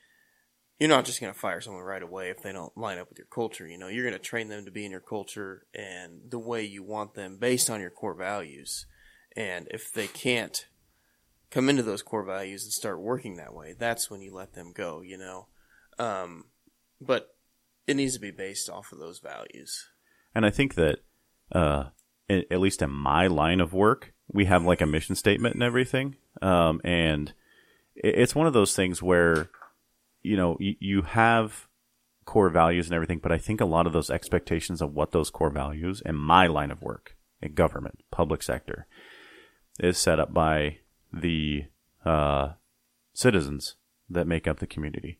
you're 0.80 0.90
not 0.90 1.06
just 1.06 1.22
going 1.22 1.34
to 1.34 1.40
fire 1.40 1.62
someone 1.62 1.84
right 1.84 2.04
away 2.04 2.30
if 2.30 2.42
they 2.42 2.52
don't 2.52 2.78
line 2.78 2.98
up 2.98 3.10
with 3.10 3.18
your 3.18 3.28
culture. 3.28 3.68
You 3.68 3.78
know, 3.78 3.88
you're 3.88 4.04
going 4.04 4.18
to 4.18 4.20
train 4.20 4.50
them 4.50 4.66
to 4.66 4.72
be 4.72 4.86
in 4.86 4.92
your 4.92 5.00
culture 5.00 5.68
and 5.74 6.22
the 6.30 6.40
way 6.40 6.64
you 6.64 6.84
want 6.84 7.14
them 7.14 7.38
based 7.38 7.70
on 7.70 7.80
your 7.80 7.92
core 7.92 8.16
values. 8.16 8.86
And 9.38 9.68
if 9.72 9.92
they 9.92 10.08
can't 10.08 10.66
come 11.56 11.70
into 11.70 11.84
those 11.84 12.04
core 12.04 12.26
values 12.26 12.64
and 12.66 12.74
start 12.74 13.00
working 13.00 13.38
that 13.38 13.54
way, 13.54 13.74
that's 13.80 14.12
when 14.12 14.22
you 14.22 14.34
let 14.34 14.54
them 14.54 14.74
go. 14.76 15.02
You 15.02 15.18
know, 15.18 15.48
um, 15.98 16.46
but 17.00 17.30
it 17.88 17.96
needs 17.96 18.14
to 18.14 18.20
be 18.20 18.32
based 18.32 18.70
off 18.70 18.92
of 18.92 19.00
those 19.00 19.20
values. 19.20 19.88
And 20.36 20.46
I 20.46 20.50
think 20.50 20.76
that, 20.76 21.00
uh, 21.54 21.86
at 22.30 22.60
least 22.60 22.82
in 22.82 22.90
my 22.90 23.28
line 23.28 23.62
of 23.62 23.74
work, 23.74 24.14
we 24.28 24.46
have 24.46 24.66
like 24.66 24.82
a 24.82 24.86
mission 24.86 25.16
statement 25.16 25.54
and 25.54 25.64
everything. 25.64 26.18
Um, 26.42 26.82
and 26.84 27.34
it's 27.96 28.36
one 28.36 28.48
of 28.48 28.54
those 28.54 28.76
things 28.76 29.02
where, 29.02 29.50
you 30.24 30.36
know, 30.36 30.58
you, 30.60 31.04
have 31.04 31.68
core 32.26 32.50
values 32.50 32.88
and 32.88 32.96
everything, 32.96 33.20
but 33.20 33.32
I 33.32 33.38
think 33.38 33.62
a 33.62 33.66
lot 33.66 33.86
of 33.88 33.94
those 33.94 34.10
expectations 34.10 34.82
of 34.82 34.94
what 34.94 35.12
those 35.12 35.30
core 35.30 35.52
values 35.52 36.02
in 36.04 36.16
my 36.16 36.48
line 36.48 36.72
of 36.72 36.82
work, 36.82 37.16
in 37.42 37.54
government, 37.54 38.00
public 38.12 38.42
sector, 38.42 38.88
is 39.80 40.00
set 40.00 40.20
up 40.20 40.34
by 40.34 40.80
the 41.16 41.64
uh, 42.04 42.50
citizens 43.14 43.76
that 44.10 44.28
make 44.28 44.48
up 44.48 44.60
the 44.60 44.68
community. 44.68 45.20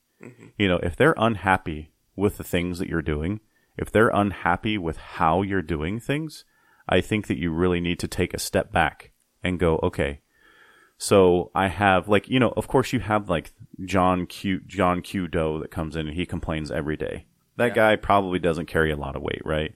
You 0.58 0.68
know, 0.68 0.80
if 0.82 0.96
they're 0.96 1.14
unhappy 1.18 1.92
with 2.16 2.38
the 2.38 2.44
things 2.44 2.80
that 2.80 2.88
you're 2.90 3.02
doing, 3.04 3.42
if 3.78 3.92
they're 3.92 4.10
unhappy 4.10 4.78
with 4.78 4.98
how 4.98 5.42
you're 5.44 5.62
doing 5.62 6.00
things, 6.00 6.46
I 6.90 7.02
think 7.02 7.28
that 7.28 7.38
you 7.38 7.52
really 7.52 7.80
need 7.80 8.00
to 8.00 8.08
take 8.08 8.34
a 8.34 8.40
step 8.40 8.72
back 8.72 9.12
and 9.44 9.60
go, 9.60 9.80
okay, 9.84 10.22
so 10.98 11.52
I 11.54 11.68
have 11.68 12.08
like, 12.08 12.28
you 12.30 12.40
know, 12.40 12.54
of 12.56 12.68
course 12.68 12.94
you 12.94 13.02
have 13.02 13.30
like 13.30 13.52
John 13.84 14.26
Q, 14.26 14.62
John 14.66 15.02
Q 15.02 15.28
Doe 15.28 15.60
that 15.60 15.70
comes 15.72 15.96
in 15.96 16.08
and 16.08 16.16
he 16.16 16.26
complains 16.26 16.72
every 16.72 16.98
day. 16.98 17.26
That 17.58 17.68
Yeah. 17.70 17.74
guy 17.76 17.96
probably 17.98 18.40
doesn't 18.40 18.66
carry 18.68 18.92
a 18.92 18.98
lot 18.98 19.16
of 19.16 19.22
weight, 19.22 19.42
right? 19.46 19.76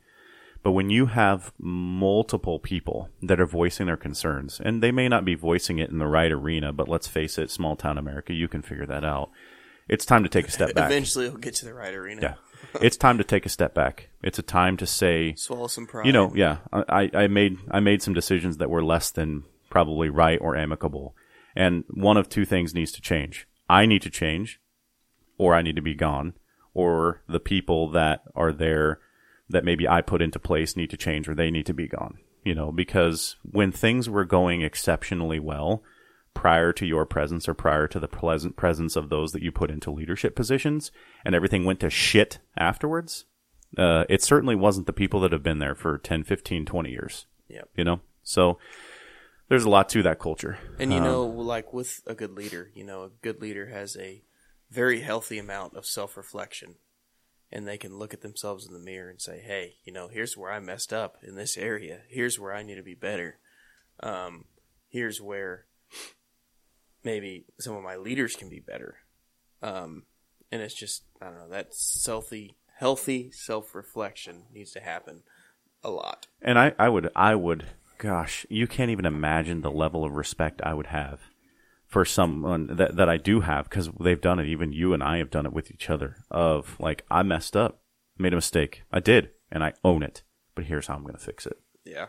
But 0.61 0.71
when 0.71 0.89
you 0.89 1.07
have 1.07 1.53
multiple 1.57 2.59
people 2.59 3.09
that 3.21 3.39
are 3.39 3.45
voicing 3.45 3.87
their 3.87 3.97
concerns, 3.97 4.59
and 4.63 4.83
they 4.83 4.91
may 4.91 5.07
not 5.07 5.23
be 5.23 5.35
voicing 5.35 5.79
it 5.79 5.89
in 5.89 5.99
the 5.99 6.07
right 6.07 6.31
arena, 6.31 6.73
but 6.73 6.89
let's 6.89 7.07
face 7.07 7.37
it, 7.37 7.49
small 7.49 7.75
town 7.75 7.97
America, 7.97 8.33
you 8.33 8.47
can 8.47 8.61
figure 8.61 8.85
that 8.85 9.05
out. 9.05 9.29
It's 9.87 10.05
time 10.05 10.23
to 10.23 10.29
take 10.29 10.47
a 10.47 10.51
step 10.51 10.73
back. 10.75 10.91
Eventually, 10.91 11.27
it'll 11.27 11.37
get 11.37 11.55
to 11.55 11.65
the 11.65 11.73
right 11.73 11.93
arena. 11.93 12.21
Yeah. 12.21 12.33
It's 12.81 12.97
time 12.97 13.17
to 13.17 13.23
take 13.23 13.45
a 13.45 13.49
step 13.49 13.73
back. 13.73 14.09
It's 14.21 14.37
a 14.37 14.43
time 14.43 14.75
to 14.77 14.85
say, 14.85 15.33
Swallow 15.35 15.67
some 15.67 15.87
pride. 15.87 16.05
you 16.05 16.11
know, 16.11 16.33
yeah, 16.35 16.57
I, 16.73 17.09
I 17.13 17.27
made 17.27 17.57
I 17.71 17.79
made 17.79 18.01
some 18.01 18.13
decisions 18.13 18.57
that 18.57 18.69
were 18.69 18.83
less 18.83 19.11
than 19.11 19.43
probably 19.69 20.09
right 20.09 20.37
or 20.41 20.57
amicable, 20.57 21.15
and 21.55 21.85
one 21.89 22.17
of 22.17 22.27
two 22.27 22.45
things 22.45 22.75
needs 22.75 22.91
to 22.91 23.01
change. 23.01 23.47
I 23.69 23.85
need 23.85 24.01
to 24.01 24.09
change, 24.09 24.59
or 25.37 25.55
I 25.55 25.61
need 25.61 25.77
to 25.77 25.81
be 25.81 25.95
gone, 25.95 26.33
or 26.73 27.23
the 27.29 27.39
people 27.39 27.89
that 27.91 28.23
are 28.35 28.51
there 28.51 28.99
that 29.49 29.65
maybe 29.65 29.87
I 29.87 30.01
put 30.01 30.21
into 30.21 30.39
place 30.39 30.75
need 30.75 30.89
to 30.91 30.97
change, 30.97 31.27
or 31.27 31.35
they 31.35 31.51
need 31.51 31.65
to 31.67 31.73
be 31.73 31.87
gone. 31.87 32.19
You 32.43 32.55
know, 32.55 32.71
because 32.71 33.35
when 33.43 33.71
things 33.71 34.09
were 34.09 34.25
going 34.25 34.61
exceptionally 34.61 35.39
well 35.39 35.83
prior 36.33 36.71
to 36.73 36.85
your 36.85 37.05
presence 37.05 37.49
or 37.49 37.53
prior 37.53 37.87
to 37.87 37.99
the 37.99 38.07
pleasant 38.07 38.55
presence 38.55 38.95
of 38.95 39.09
those 39.09 39.33
that 39.33 39.41
you 39.41 39.51
put 39.51 39.71
into 39.71 39.91
leadership 39.91 40.35
positions, 40.35 40.91
and 41.25 41.35
everything 41.35 41.65
went 41.65 41.79
to 41.81 41.89
shit 41.89 42.39
afterwards, 42.57 43.25
uh, 43.77 44.05
it 44.09 44.23
certainly 44.23 44.55
wasn't 44.55 44.87
the 44.87 44.93
people 44.93 45.19
that 45.19 45.31
have 45.31 45.43
been 45.43 45.59
there 45.59 45.75
for 45.75 45.97
10, 45.97 46.23
15, 46.23 46.65
20 46.65 46.89
years. 46.89 47.25
Yep. 47.49 47.69
You 47.75 47.83
know? 47.83 47.99
So 48.23 48.57
there's 49.49 49.65
a 49.65 49.69
lot 49.69 49.89
to 49.89 50.03
that 50.03 50.19
culture. 50.19 50.57
And 50.79 50.91
you 50.91 50.99
Um, 50.99 51.03
know, 51.03 51.23
like 51.25 51.73
with 51.73 52.01
a 52.07 52.15
good 52.15 52.31
leader, 52.31 52.71
you 52.73 52.85
know, 52.85 53.03
a 53.03 53.09
good 53.21 53.41
leader 53.41 53.67
has 53.67 53.97
a 53.97 54.23
very 54.69 55.01
healthy 55.01 55.39
amount 55.39 55.75
of 55.75 55.85
self 55.85 56.15
reflection. 56.15 56.75
And 57.51 57.67
they 57.67 57.77
can 57.77 57.97
look 57.97 58.13
at 58.13 58.21
themselves 58.21 58.67
in 58.67 58.73
the 58.73 58.79
mirror 58.79 59.09
and 59.09 59.19
say, 59.19 59.39
hey, 59.39 59.75
you 59.83 59.91
know, 59.91 60.07
here's 60.07 60.37
where 60.37 60.51
I 60.51 60.59
messed 60.59 60.93
up 60.93 61.17
in 61.23 61.35
this 61.35 61.57
area. 61.57 62.01
Here's 62.07 62.39
where 62.39 62.53
I 62.53 62.61
need 62.61 62.75
to 62.75 62.83
be 62.83 62.93
better. 62.93 63.39
Um, 64.01 64.45
here's 64.87 65.19
where 65.19 65.65
maybe 67.03 67.45
some 67.59 67.75
of 67.75 67.83
my 67.83 67.95
leaders 67.95 68.35
can 68.35 68.49
be 68.49 68.59
better. 68.59 68.97
Um, 69.63 70.03
and 70.51 70.61
it's 70.61 70.75
just, 70.75 71.03
I 71.21 71.25
don't 71.25 71.35
know, 71.35 71.49
that 71.49 71.73
healthy, 72.05 72.55
healthy 72.77 73.31
self 73.31 73.73
reflection 73.73 74.43
needs 74.53 74.71
to 74.73 74.79
happen 74.79 75.23
a 75.83 75.89
lot. 75.89 76.27
And 76.41 76.59
I, 76.59 76.73
I 76.77 76.89
would, 76.89 77.09
I 77.15 77.33
would, 77.33 77.65
gosh, 77.97 78.45
you 78.49 78.67
can't 78.67 78.91
even 78.91 79.05
imagine 79.05 79.61
the 79.61 79.71
level 79.71 80.05
of 80.05 80.13
respect 80.13 80.61
I 80.63 80.75
would 80.75 80.87
have 80.87 81.21
for 81.89 82.05
someone 82.05 82.67
that 82.77 82.95
that 82.95 83.09
I 83.09 83.17
do 83.17 83.41
have 83.41 83.69
because 83.69 83.89
they've 83.99 84.21
done 84.21 84.39
it. 84.39 84.47
Even 84.47 84.71
you 84.71 84.93
and 84.93 85.03
I 85.03 85.17
have 85.17 85.31
done 85.31 85.45
it 85.45 85.51
with 85.51 85.71
each 85.71 85.89
other. 85.89 86.17
Of 86.31 86.77
like, 86.79 87.03
I 87.11 87.23
messed 87.23 87.57
up, 87.57 87.81
made 88.17 88.31
a 88.31 88.37
mistake. 88.37 88.83
I 88.91 88.99
did, 89.01 89.31
and 89.51 89.63
I 89.63 89.73
own 89.83 90.03
it. 90.03 90.21
But 90.55 90.65
here's 90.65 90.87
how 90.87 90.95
I'm 90.95 91.03
going 91.03 91.15
to 91.15 91.19
fix 91.19 91.45
it. 91.45 91.57
Yeah. 91.83 92.07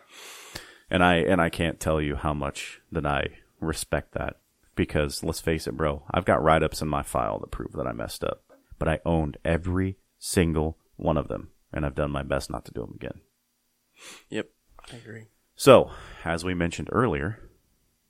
And 0.91 1.03
I 1.03 1.17
and 1.17 1.41
I 1.41 1.49
can't 1.49 1.81
tell 1.81 2.01
you 2.01 2.17
how 2.17 2.35
much 2.35 2.81
that 2.93 3.07
I 3.07 3.39
respect 3.61 4.13
that 4.13 4.37
because 4.77 5.25
let's 5.25 5.41
face 5.41 5.67
it, 5.67 5.77
bro. 5.77 6.05
I've 6.11 6.25
got 6.25 6.43
write 6.43 6.63
ups 6.63 6.83
in 6.83 6.89
my 6.89 7.03
file 7.03 7.39
that 7.41 7.51
prove 7.51 7.73
that 7.73 7.87
I 7.87 7.93
messed 7.93 8.23
up, 8.23 8.45
but 8.79 8.89
I 8.89 9.01
owned 9.05 9.39
every 9.45 9.97
single 10.19 10.79
one 10.97 11.17
of 11.17 11.29
them, 11.29 11.51
and 11.73 11.87
I've 11.87 11.95
done 11.95 12.11
my 12.11 12.23
best 12.23 12.51
not 12.51 12.65
to 12.67 12.73
do 12.73 12.81
them 12.83 12.95
again. 12.95 13.21
Yep. 14.29 14.51
I 14.93 14.97
agree. 14.97 15.27
So, 15.55 15.91
as 16.25 16.45
we 16.45 16.55
mentioned 16.55 16.89
earlier, 16.91 17.39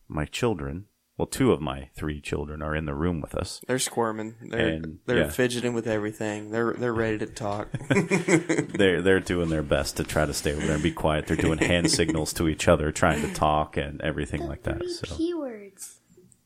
my 0.08 0.24
children, 0.24 0.86
well, 1.20 1.26
two 1.26 1.52
of 1.52 1.60
my 1.60 1.90
three 1.94 2.18
children 2.18 2.62
are 2.62 2.74
in 2.74 2.86
the 2.86 2.94
room 2.94 3.20
with 3.20 3.34
us. 3.34 3.60
They're 3.66 3.78
squirming. 3.78 4.36
They're 4.40 4.68
And, 4.68 5.00
they're 5.04 5.24
yeah. 5.24 5.28
fidgeting 5.28 5.74
with 5.74 5.86
everything. 5.86 6.50
They're 6.50 6.72
they're 6.72 6.94
ready 6.94 7.18
to 7.18 7.26
talk. 7.26 7.68
They're 7.90 9.02
they're 9.02 9.20
doing 9.20 9.50
their 9.50 9.62
best 9.62 9.98
to 9.98 10.04
try 10.04 10.24
to 10.24 10.32
stay 10.32 10.54
over 10.54 10.64
there 10.64 10.76
and 10.76 10.82
be 10.82 10.92
quiet. 10.92 11.26
They're 11.26 11.36
doing 11.36 11.58
hand 11.58 11.90
signals 12.00 12.32
to 12.32 12.48
each 12.48 12.68
other, 12.68 12.90
trying 12.90 13.20
to 13.20 13.34
talk 13.34 13.76
and 13.76 14.00
everything 14.00 14.46
like 14.46 14.62
that. 14.62 14.82
So, 14.88 15.08
keywords. 15.14 15.96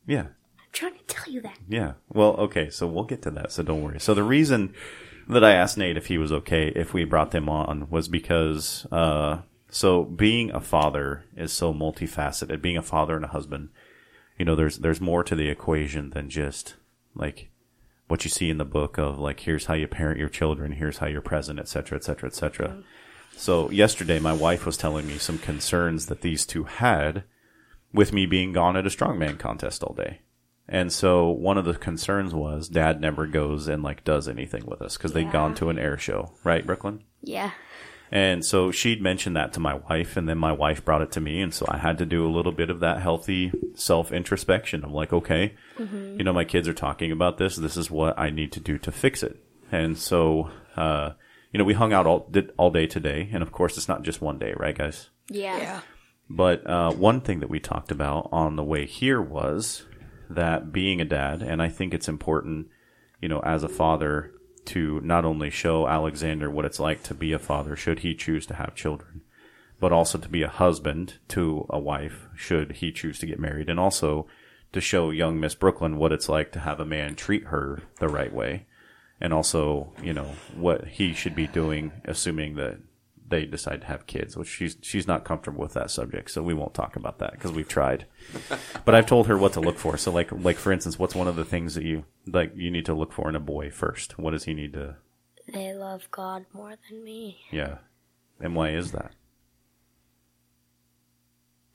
yeah, 0.05 0.23
I'm 0.23 0.71
trying 0.73 0.97
to 0.97 1.03
tell 1.07 1.31
you 1.33 1.39
that. 1.43 1.57
Yeah. 1.69 1.93
Well, 2.09 2.33
okay. 2.35 2.69
So 2.69 2.85
we'll 2.85 3.05
get 3.05 3.21
to 3.21 3.31
that. 3.31 3.53
So 3.53 3.63
don't 3.63 3.81
worry. 3.81 4.01
So 4.01 4.13
the 4.13 4.23
reason 4.23 4.73
that 5.29 5.45
I 5.45 5.53
asked 5.53 5.77
Nate 5.77 5.95
if 5.95 6.07
he 6.07 6.17
was 6.17 6.33
okay 6.33 6.67
if 6.75 6.93
we 6.93 7.05
brought 7.05 7.31
them 7.31 7.47
on 7.47 7.89
was 7.89 8.09
because, 8.09 8.85
uh, 8.91 9.37
so 9.69 10.03
being 10.03 10.51
a 10.51 10.59
father 10.59 11.23
is 11.37 11.53
so 11.53 11.73
multifaceted. 11.73 12.61
Being 12.61 12.75
a 12.75 12.81
father 12.81 13.15
and 13.15 13.23
a 13.23 13.29
husband, 13.29 13.69
you 14.37 14.45
know, 14.45 14.55
there's, 14.55 14.79
there's 14.79 15.01
more 15.01 15.23
to 15.23 15.35
the 15.35 15.49
equation 15.49 16.11
than 16.11 16.29
just 16.29 16.75
like 17.13 17.49
what 18.07 18.23
you 18.23 18.29
see 18.29 18.49
in 18.49 18.57
the 18.57 18.65
book 18.65 18.97
of 18.97 19.17
like, 19.17 19.41
here's 19.41 19.65
how 19.65 19.73
you 19.73 19.87
parent 19.87 20.19
your 20.19 20.29
children, 20.29 20.73
here's 20.73 20.97
how 20.97 21.07
you're 21.07 21.21
present, 21.21 21.59
et 21.59 21.67
cetera, 21.67 21.97
et 21.97 22.03
cetera, 22.03 22.27
et 22.27 22.35
cetera. 22.35 22.67
Mm-hmm. 22.69 22.81
So 23.37 23.69
yesterday, 23.69 24.19
my 24.19 24.33
wife 24.33 24.65
was 24.65 24.77
telling 24.77 25.07
me 25.07 25.17
some 25.17 25.37
concerns 25.37 26.05
that 26.05 26.21
these 26.21 26.45
two 26.45 26.63
had 26.63 27.23
with 27.91 28.13
me 28.13 28.25
being 28.25 28.53
gone 28.53 28.77
at 28.77 28.85
a 28.85 28.89
strongman 28.89 29.37
contest 29.39 29.83
all 29.83 29.93
day. 29.93 30.21
And 30.67 30.91
so 30.91 31.29
one 31.29 31.57
of 31.57 31.65
the 31.65 31.75
concerns 31.75 32.33
was 32.33 32.67
dad 32.67 32.99
never 32.99 33.27
goes 33.27 33.67
and 33.67 33.83
like 33.83 34.03
does 34.03 34.27
anything 34.27 34.65
with 34.65 34.81
us 34.81 34.97
because 34.97 35.13
they'd 35.13 35.31
gone 35.31 35.53
to 35.55 35.69
an 35.69 35.77
air 35.77 35.97
show, 35.97 36.33
right, 36.43 36.65
Brooklyn? 36.65 37.03
Yeah. 37.21 37.51
And 38.11 38.45
so 38.45 38.71
she'd 38.71 39.01
mentioned 39.01 39.35
that 39.35 39.53
to 39.53 39.59
my 39.59 39.73
wife, 39.73 40.15
and 40.15 40.29
then 40.29 40.37
my 40.37 40.51
wife 40.51 40.85
brought 40.85 41.01
it 41.01 41.11
to 41.13 41.21
me, 41.21 41.41
and 41.41 41.53
so 41.53 41.65
I 41.67 41.77
had 41.77 41.97
to 41.97 42.05
do 42.05 42.25
a 42.25 42.31
little 42.31 42.51
bit 42.51 42.69
of 42.69 42.79
that 42.79 43.01
healthy 43.01 43.51
self 43.73 44.11
introspection. 44.11 44.83
I'm 44.83 44.93
like, 44.93 45.11
okay, 45.11 45.55
you 46.17 46.23
know, 46.23 46.33
my 46.33 46.45
kids 46.45 46.67
are 46.67 46.73
talking 46.73 47.11
about 47.11 47.37
this. 47.37 47.55
This 47.55 47.77
is 47.77 47.89
what 47.89 48.17
I 48.17 48.29
need 48.29 48.51
to 48.53 48.59
do 48.59 48.77
to 48.77 48.91
fix 48.91 49.23
it. 49.23 49.43
And 49.71 49.97
so, 49.97 50.51
uh, 50.75 51.11
you 51.51 51.57
know, 51.57 51.63
we 51.63 51.73
hung 51.73 51.93
out 51.93 52.05
all 52.05 52.27
did 52.29 52.51
all 52.57 52.69
day 52.69 52.85
today, 52.85 53.29
and 53.33 53.41
of 53.41 53.51
course, 53.51 53.77
it's 53.77 53.87
not 53.87 54.03
just 54.03 54.21
one 54.21 54.37
day, 54.37 54.53
right, 54.55 54.77
guys? 54.77 55.09
Yeah. 55.27 55.57
Yeah. 55.57 55.81
But 56.29 56.67
uh, 56.69 56.91
one 56.91 57.21
thing 57.21 57.39
that 57.39 57.49
we 57.49 57.59
talked 57.59 57.91
about 57.91 58.29
on 58.31 58.55
the 58.55 58.63
way 58.63 58.85
here 58.85 59.21
was 59.21 59.83
that 60.29 60.71
being 60.71 61.01
a 61.01 61.05
dad, 61.05 61.41
and 61.41 61.61
I 61.61 61.69
think 61.69 61.93
it's 61.93 62.07
important, 62.07 62.67
you 63.21 63.29
know, 63.29 63.39
as 63.39 63.63
a 63.63 63.69
father 63.69 64.31
to 64.65 64.99
not 65.01 65.25
only 65.25 65.49
show 65.49 65.87
Alexander 65.87 66.49
what 66.49 66.65
it's 66.65 66.79
like 66.79 67.03
to 67.03 67.13
be 67.13 67.31
a 67.33 67.39
father 67.39 67.75
should 67.75 67.99
he 67.99 68.15
choose 68.15 68.45
to 68.47 68.55
have 68.55 68.75
children, 68.75 69.21
but 69.79 69.91
also 69.91 70.17
to 70.17 70.29
be 70.29 70.41
a 70.41 70.49
husband 70.49 71.15
to 71.29 71.65
a 71.69 71.79
wife 71.79 72.27
should 72.35 72.73
he 72.73 72.91
choose 72.91 73.19
to 73.19 73.25
get 73.25 73.39
married, 73.39 73.69
and 73.69 73.79
also 73.79 74.27
to 74.73 74.81
show 74.81 75.09
young 75.09 75.39
Miss 75.39 75.55
Brooklyn 75.55 75.97
what 75.97 76.11
it's 76.11 76.29
like 76.29 76.51
to 76.51 76.59
have 76.59 76.79
a 76.79 76.85
man 76.85 77.15
treat 77.15 77.45
her 77.45 77.81
the 77.99 78.09
right 78.09 78.33
way, 78.33 78.65
and 79.21 79.33
also, 79.33 79.93
you 80.01 80.13
know, 80.13 80.31
what 80.55 80.85
he 80.87 81.13
should 81.13 81.35
be 81.35 81.47
doing, 81.47 81.91
assuming 82.05 82.55
that 82.55 82.77
they 83.27 83.45
decide 83.45 83.81
to 83.81 83.87
have 83.87 84.05
kids, 84.05 84.37
which 84.37 84.47
she's 84.47 84.77
she's 84.81 85.07
not 85.07 85.23
comfortable 85.23 85.61
with 85.61 85.73
that 85.73 85.89
subject, 85.89 86.31
so 86.31 86.43
we 86.43 86.53
won't 86.53 86.73
talk 86.73 86.95
about 86.95 87.19
that 87.19 87.31
because 87.31 87.51
we've 87.51 87.67
tried. 87.67 88.05
but 88.85 88.93
I've 88.93 89.07
told 89.07 89.27
her 89.27 89.37
what 89.37 89.53
to 89.53 89.59
look 89.59 89.77
for. 89.77 89.97
So 89.97 90.11
like 90.11 90.31
like 90.31 90.57
for 90.57 90.71
instance, 90.71 90.99
what's 90.99 91.15
one 91.15 91.27
of 91.27 91.35
the 91.35 91.45
things 91.45 91.75
that 91.75 91.83
you 91.83 92.05
like 92.27 92.53
you 92.55 92.69
need 92.69 92.85
to 92.85 92.93
look 92.93 93.11
for 93.11 93.27
in 93.29 93.35
a 93.35 93.39
boy 93.39 93.71
first? 93.71 94.19
What 94.19 94.31
does 94.31 94.45
he 94.45 94.53
need 94.53 94.73
to? 94.73 94.97
They 95.47 95.73
love 95.73 96.07
God 96.11 96.45
more 96.53 96.75
than 96.89 97.03
me. 97.03 97.39
Yeah, 97.51 97.77
and 98.39 98.55
why 98.55 98.69
is 98.69 98.91
that? 98.91 99.11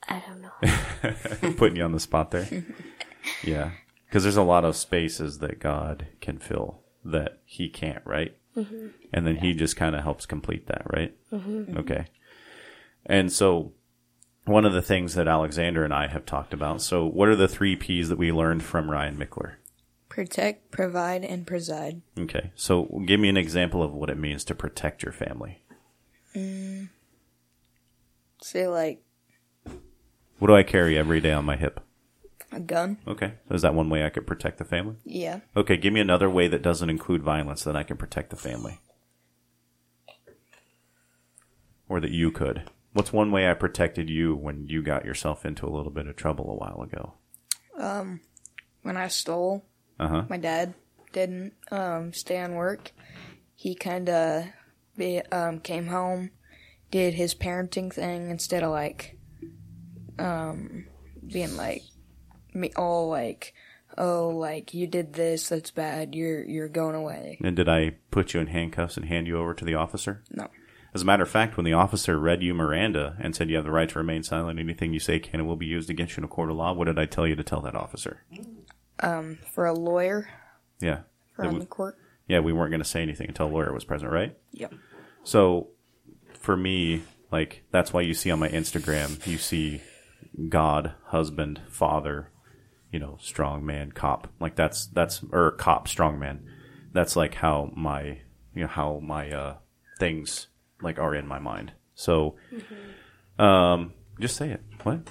I 0.07 0.21
don't 0.27 0.41
know. 0.41 1.51
Putting 1.57 1.77
you 1.77 1.83
on 1.83 1.91
the 1.91 1.99
spot 1.99 2.31
there. 2.31 2.47
yeah, 3.43 3.71
because 4.07 4.23
there's 4.23 4.37
a 4.37 4.43
lot 4.43 4.65
of 4.65 4.75
spaces 4.75 5.39
that 5.39 5.59
God 5.59 6.07
can 6.21 6.37
fill 6.37 6.81
that 7.03 7.39
He 7.45 7.69
can't, 7.69 8.05
right? 8.05 8.35
Mm-hmm. 8.55 8.87
And 9.13 9.27
then 9.27 9.37
He 9.37 9.53
just 9.53 9.75
kind 9.75 9.95
of 9.95 10.03
helps 10.03 10.25
complete 10.25 10.67
that, 10.67 10.83
right? 10.91 11.15
Mm-hmm. 11.31 11.77
Okay. 11.77 12.05
And 13.05 13.31
so, 13.31 13.73
one 14.45 14.65
of 14.65 14.73
the 14.73 14.81
things 14.81 15.15
that 15.15 15.27
Alexander 15.27 15.83
and 15.83 15.93
I 15.93 16.07
have 16.07 16.25
talked 16.25 16.53
about. 16.53 16.81
So, 16.81 17.05
what 17.05 17.29
are 17.29 17.35
the 17.35 17.47
three 17.47 17.75
P's 17.75 18.09
that 18.09 18.17
we 18.17 18.31
learned 18.31 18.63
from 18.63 18.89
Ryan 18.89 19.17
Michler? 19.17 19.55
Protect, 20.09 20.71
provide, 20.71 21.23
and 21.23 21.47
preside. 21.47 22.01
Okay, 22.19 22.51
so 22.53 23.01
give 23.05 23.19
me 23.19 23.29
an 23.29 23.37
example 23.37 23.81
of 23.81 23.93
what 23.93 24.09
it 24.09 24.17
means 24.17 24.43
to 24.43 24.55
protect 24.55 25.03
your 25.03 25.13
family. 25.13 25.63
Say 28.41 28.67
like 28.67 29.01
What 30.39 30.47
do 30.47 30.55
I 30.55 30.63
carry 30.63 30.97
every 30.97 31.21
day 31.21 31.31
on 31.31 31.45
my 31.45 31.55
hip? 31.55 31.79
A 32.51 32.59
gun. 32.59 32.97
Okay, 33.07 33.33
is 33.49 33.61
that 33.61 33.73
one 33.75 33.89
way 33.89 34.03
I 34.05 34.09
could 34.09 34.27
protect 34.27 34.57
the 34.57 34.65
family? 34.65 34.95
Yeah. 35.05 35.39
Okay, 35.55 35.77
give 35.77 35.93
me 35.93 35.99
another 36.01 36.29
way 36.29 36.47
that 36.47 36.61
doesn't 36.61 36.89
include 36.89 37.23
violence 37.23 37.63
that 37.63 37.75
I 37.75 37.83
can 37.83 37.97
protect 37.97 38.29
the 38.29 38.35
family. 38.35 38.79
Or 41.87 41.99
that 41.99 42.11
you 42.11 42.31
could. 42.31 42.63
What's 42.93 43.13
one 43.13 43.31
way 43.31 43.49
I 43.49 43.53
protected 43.53 44.09
you 44.09 44.35
when 44.35 44.67
you 44.67 44.81
got 44.81 45.05
yourself 45.05 45.45
into 45.45 45.65
a 45.65 45.71
little 45.71 45.91
bit 45.91 46.07
of 46.07 46.15
trouble 46.15 46.49
a 46.51 46.55
while 46.55 46.81
ago? 46.81 47.13
Um, 47.77 48.21
when 48.81 48.97
I 48.97 49.07
stole, 49.07 49.63
Uh 49.99 50.07
huh. 50.07 50.23
my 50.29 50.37
dad 50.37 50.73
didn't 51.13 51.53
um, 51.71 52.13
stay 52.13 52.39
on 52.41 52.55
work. 52.55 52.91
He 53.55 53.75
kind 53.75 54.09
of 54.09 54.45
be 54.97 55.21
um, 55.31 55.59
came 55.59 55.87
home, 55.87 56.31
did 56.91 57.13
his 57.13 57.33
parenting 57.35 57.93
thing 57.93 58.29
instead 58.29 58.63
of 58.63 58.71
like 58.71 59.17
um, 60.19 60.85
being 61.25 61.55
like 61.57 61.83
me 62.53 62.71
all 62.75 63.09
like 63.09 63.53
oh 63.97 64.29
like 64.29 64.73
you 64.73 64.87
did 64.87 65.13
this 65.13 65.49
that's 65.49 65.71
bad 65.71 66.15
you're 66.15 66.43
you're 66.43 66.67
going 66.69 66.95
away. 66.95 67.37
And 67.43 67.55
did 67.55 67.67
I 67.69 67.91
put 68.11 68.33
you 68.33 68.39
in 68.39 68.47
handcuffs 68.47 68.97
and 68.97 69.05
hand 69.05 69.27
you 69.27 69.37
over 69.37 69.53
to 69.53 69.65
the 69.65 69.75
officer? 69.75 70.23
No. 70.31 70.47
As 70.93 71.03
a 71.03 71.05
matter 71.05 71.23
of 71.23 71.29
fact, 71.29 71.55
when 71.55 71.63
the 71.65 71.71
officer 71.73 72.17
read 72.19 72.43
you 72.43 72.53
Miranda 72.53 73.15
and 73.19 73.33
said 73.33 73.49
you 73.49 73.55
have 73.55 73.63
the 73.63 73.71
right 73.71 73.87
to 73.87 73.97
remain 73.99 74.23
silent, 74.23 74.59
anything 74.59 74.91
you 74.93 74.99
say 74.99 75.19
can 75.19 75.39
and 75.39 75.47
will 75.47 75.55
be 75.55 75.65
used 75.65 75.89
against 75.89 76.17
you 76.17 76.21
in 76.21 76.25
a 76.25 76.27
court 76.27 76.49
of 76.49 76.57
law, 76.57 76.73
what 76.73 76.85
did 76.85 76.99
I 76.99 77.05
tell 77.05 77.25
you 77.25 77.35
to 77.37 77.43
tell 77.43 77.61
that 77.61 77.75
officer? 77.75 78.23
Um, 78.99 79.39
For 79.53 79.65
a 79.65 79.73
lawyer 79.73 80.27
Yeah. 80.81 80.99
on 81.37 81.53
we- 81.53 81.59
the 81.61 81.65
court. 81.65 81.97
yeah, 82.27 82.39
we 82.41 82.51
weren't 82.51 82.71
going 82.71 82.81
to 82.83 82.87
say 82.87 83.01
anything 83.01 83.27
until 83.29 83.47
a 83.47 83.49
lawyer 83.49 83.73
was 83.73 83.85
present, 83.85 84.11
right? 84.11 84.37
Yep. 84.51 84.73
So 85.23 85.69
for 86.33 86.57
me, 86.57 87.03
like 87.31 87.63
that's 87.71 87.93
why 87.93 88.01
you 88.01 88.13
see 88.13 88.29
on 88.29 88.39
my 88.39 88.49
Instagram, 88.49 89.25
you 89.25 89.37
see 89.37 89.81
God, 90.49 90.93
husband, 91.05 91.61
father, 91.69 92.31
you 92.91 92.99
know, 92.99 93.17
strong 93.19 93.65
man, 93.65 93.91
cop. 93.91 94.27
Like 94.39 94.55
that's 94.55 94.85
that's 94.87 95.21
or 95.31 95.51
cop, 95.51 95.87
strong 95.87 96.19
man. 96.19 96.45
That's 96.93 97.15
like 97.15 97.35
how 97.35 97.71
my 97.75 98.19
you 98.53 98.63
know 98.63 98.67
how 98.67 98.99
my 98.99 99.31
uh 99.31 99.55
things 99.99 100.47
like 100.81 100.99
are 100.99 101.15
in 101.15 101.27
my 101.27 101.39
mind. 101.39 101.73
So 101.95 102.35
um 103.39 103.93
just 104.19 104.35
say 104.35 104.49
it. 104.51 104.61
What? 104.83 105.09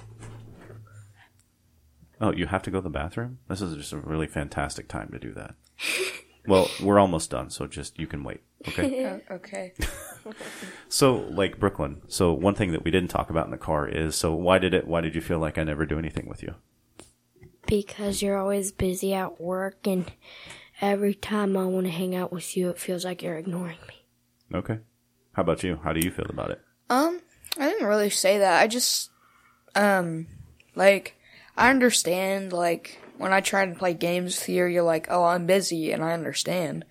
Oh, 2.19 2.31
you 2.31 2.45
have 2.45 2.61
to 2.63 2.71
go 2.71 2.77
to 2.77 2.83
the 2.83 2.89
bathroom? 2.89 3.39
This 3.49 3.61
is 3.61 3.75
just 3.75 3.93
a 3.93 3.97
really 3.97 4.27
fantastic 4.27 4.87
time 4.87 5.09
to 5.11 5.19
do 5.19 5.33
that. 5.33 5.55
Well, 6.47 6.69
we're 6.81 6.99
almost 6.99 7.29
done, 7.29 7.49
so 7.51 7.67
just 7.67 7.99
you 7.99 8.07
can 8.07 8.23
wait. 8.23 8.41
Okay. 8.67 9.21
Oh, 9.31 9.35
okay. 9.35 9.73
So, 10.89 11.15
like 11.15 11.59
Brooklyn. 11.59 12.01
So, 12.07 12.33
one 12.33 12.55
thing 12.55 12.71
that 12.71 12.83
we 12.83 12.91
didn't 12.91 13.09
talk 13.09 13.29
about 13.29 13.45
in 13.45 13.51
the 13.51 13.57
car 13.57 13.87
is 13.87 14.15
so 14.15 14.33
why 14.33 14.57
did 14.57 14.73
it? 14.73 14.87
Why 14.87 15.01
did 15.01 15.15
you 15.15 15.21
feel 15.21 15.39
like 15.39 15.57
I 15.57 15.63
never 15.63 15.85
do 15.85 15.99
anything 15.99 16.27
with 16.27 16.41
you? 16.41 16.55
Because 17.67 18.21
you're 18.21 18.37
always 18.37 18.71
busy 18.71 19.13
at 19.13 19.39
work, 19.39 19.85
and 19.87 20.11
every 20.81 21.13
time 21.13 21.55
I 21.55 21.65
want 21.65 21.85
to 21.85 21.91
hang 21.91 22.15
out 22.15 22.31
with 22.31 22.57
you, 22.57 22.69
it 22.69 22.79
feels 22.79 23.05
like 23.05 23.21
you're 23.21 23.37
ignoring 23.37 23.77
me. 23.87 24.05
Okay. 24.53 24.79
How 25.33 25.43
about 25.43 25.63
you? 25.63 25.79
How 25.83 25.93
do 25.93 26.01
you 26.01 26.11
feel 26.11 26.25
about 26.29 26.51
it? 26.51 26.59
Um, 26.89 27.21
I 27.57 27.69
didn't 27.69 27.87
really 27.87 28.09
say 28.09 28.39
that. 28.39 28.61
I 28.61 28.67
just, 28.67 29.11
um, 29.75 30.27
like, 30.75 31.15
I 31.55 31.69
understand, 31.69 32.51
like, 32.51 32.99
when 33.17 33.31
I 33.31 33.39
try 33.39 33.65
to 33.65 33.75
play 33.75 33.93
games 33.93 34.39
with 34.39 34.49
you, 34.49 34.65
you're 34.65 34.83
like, 34.83 35.07
oh, 35.09 35.23
I'm 35.23 35.45
busy, 35.45 35.91
and 35.91 36.03
I 36.03 36.13
understand. 36.13 36.83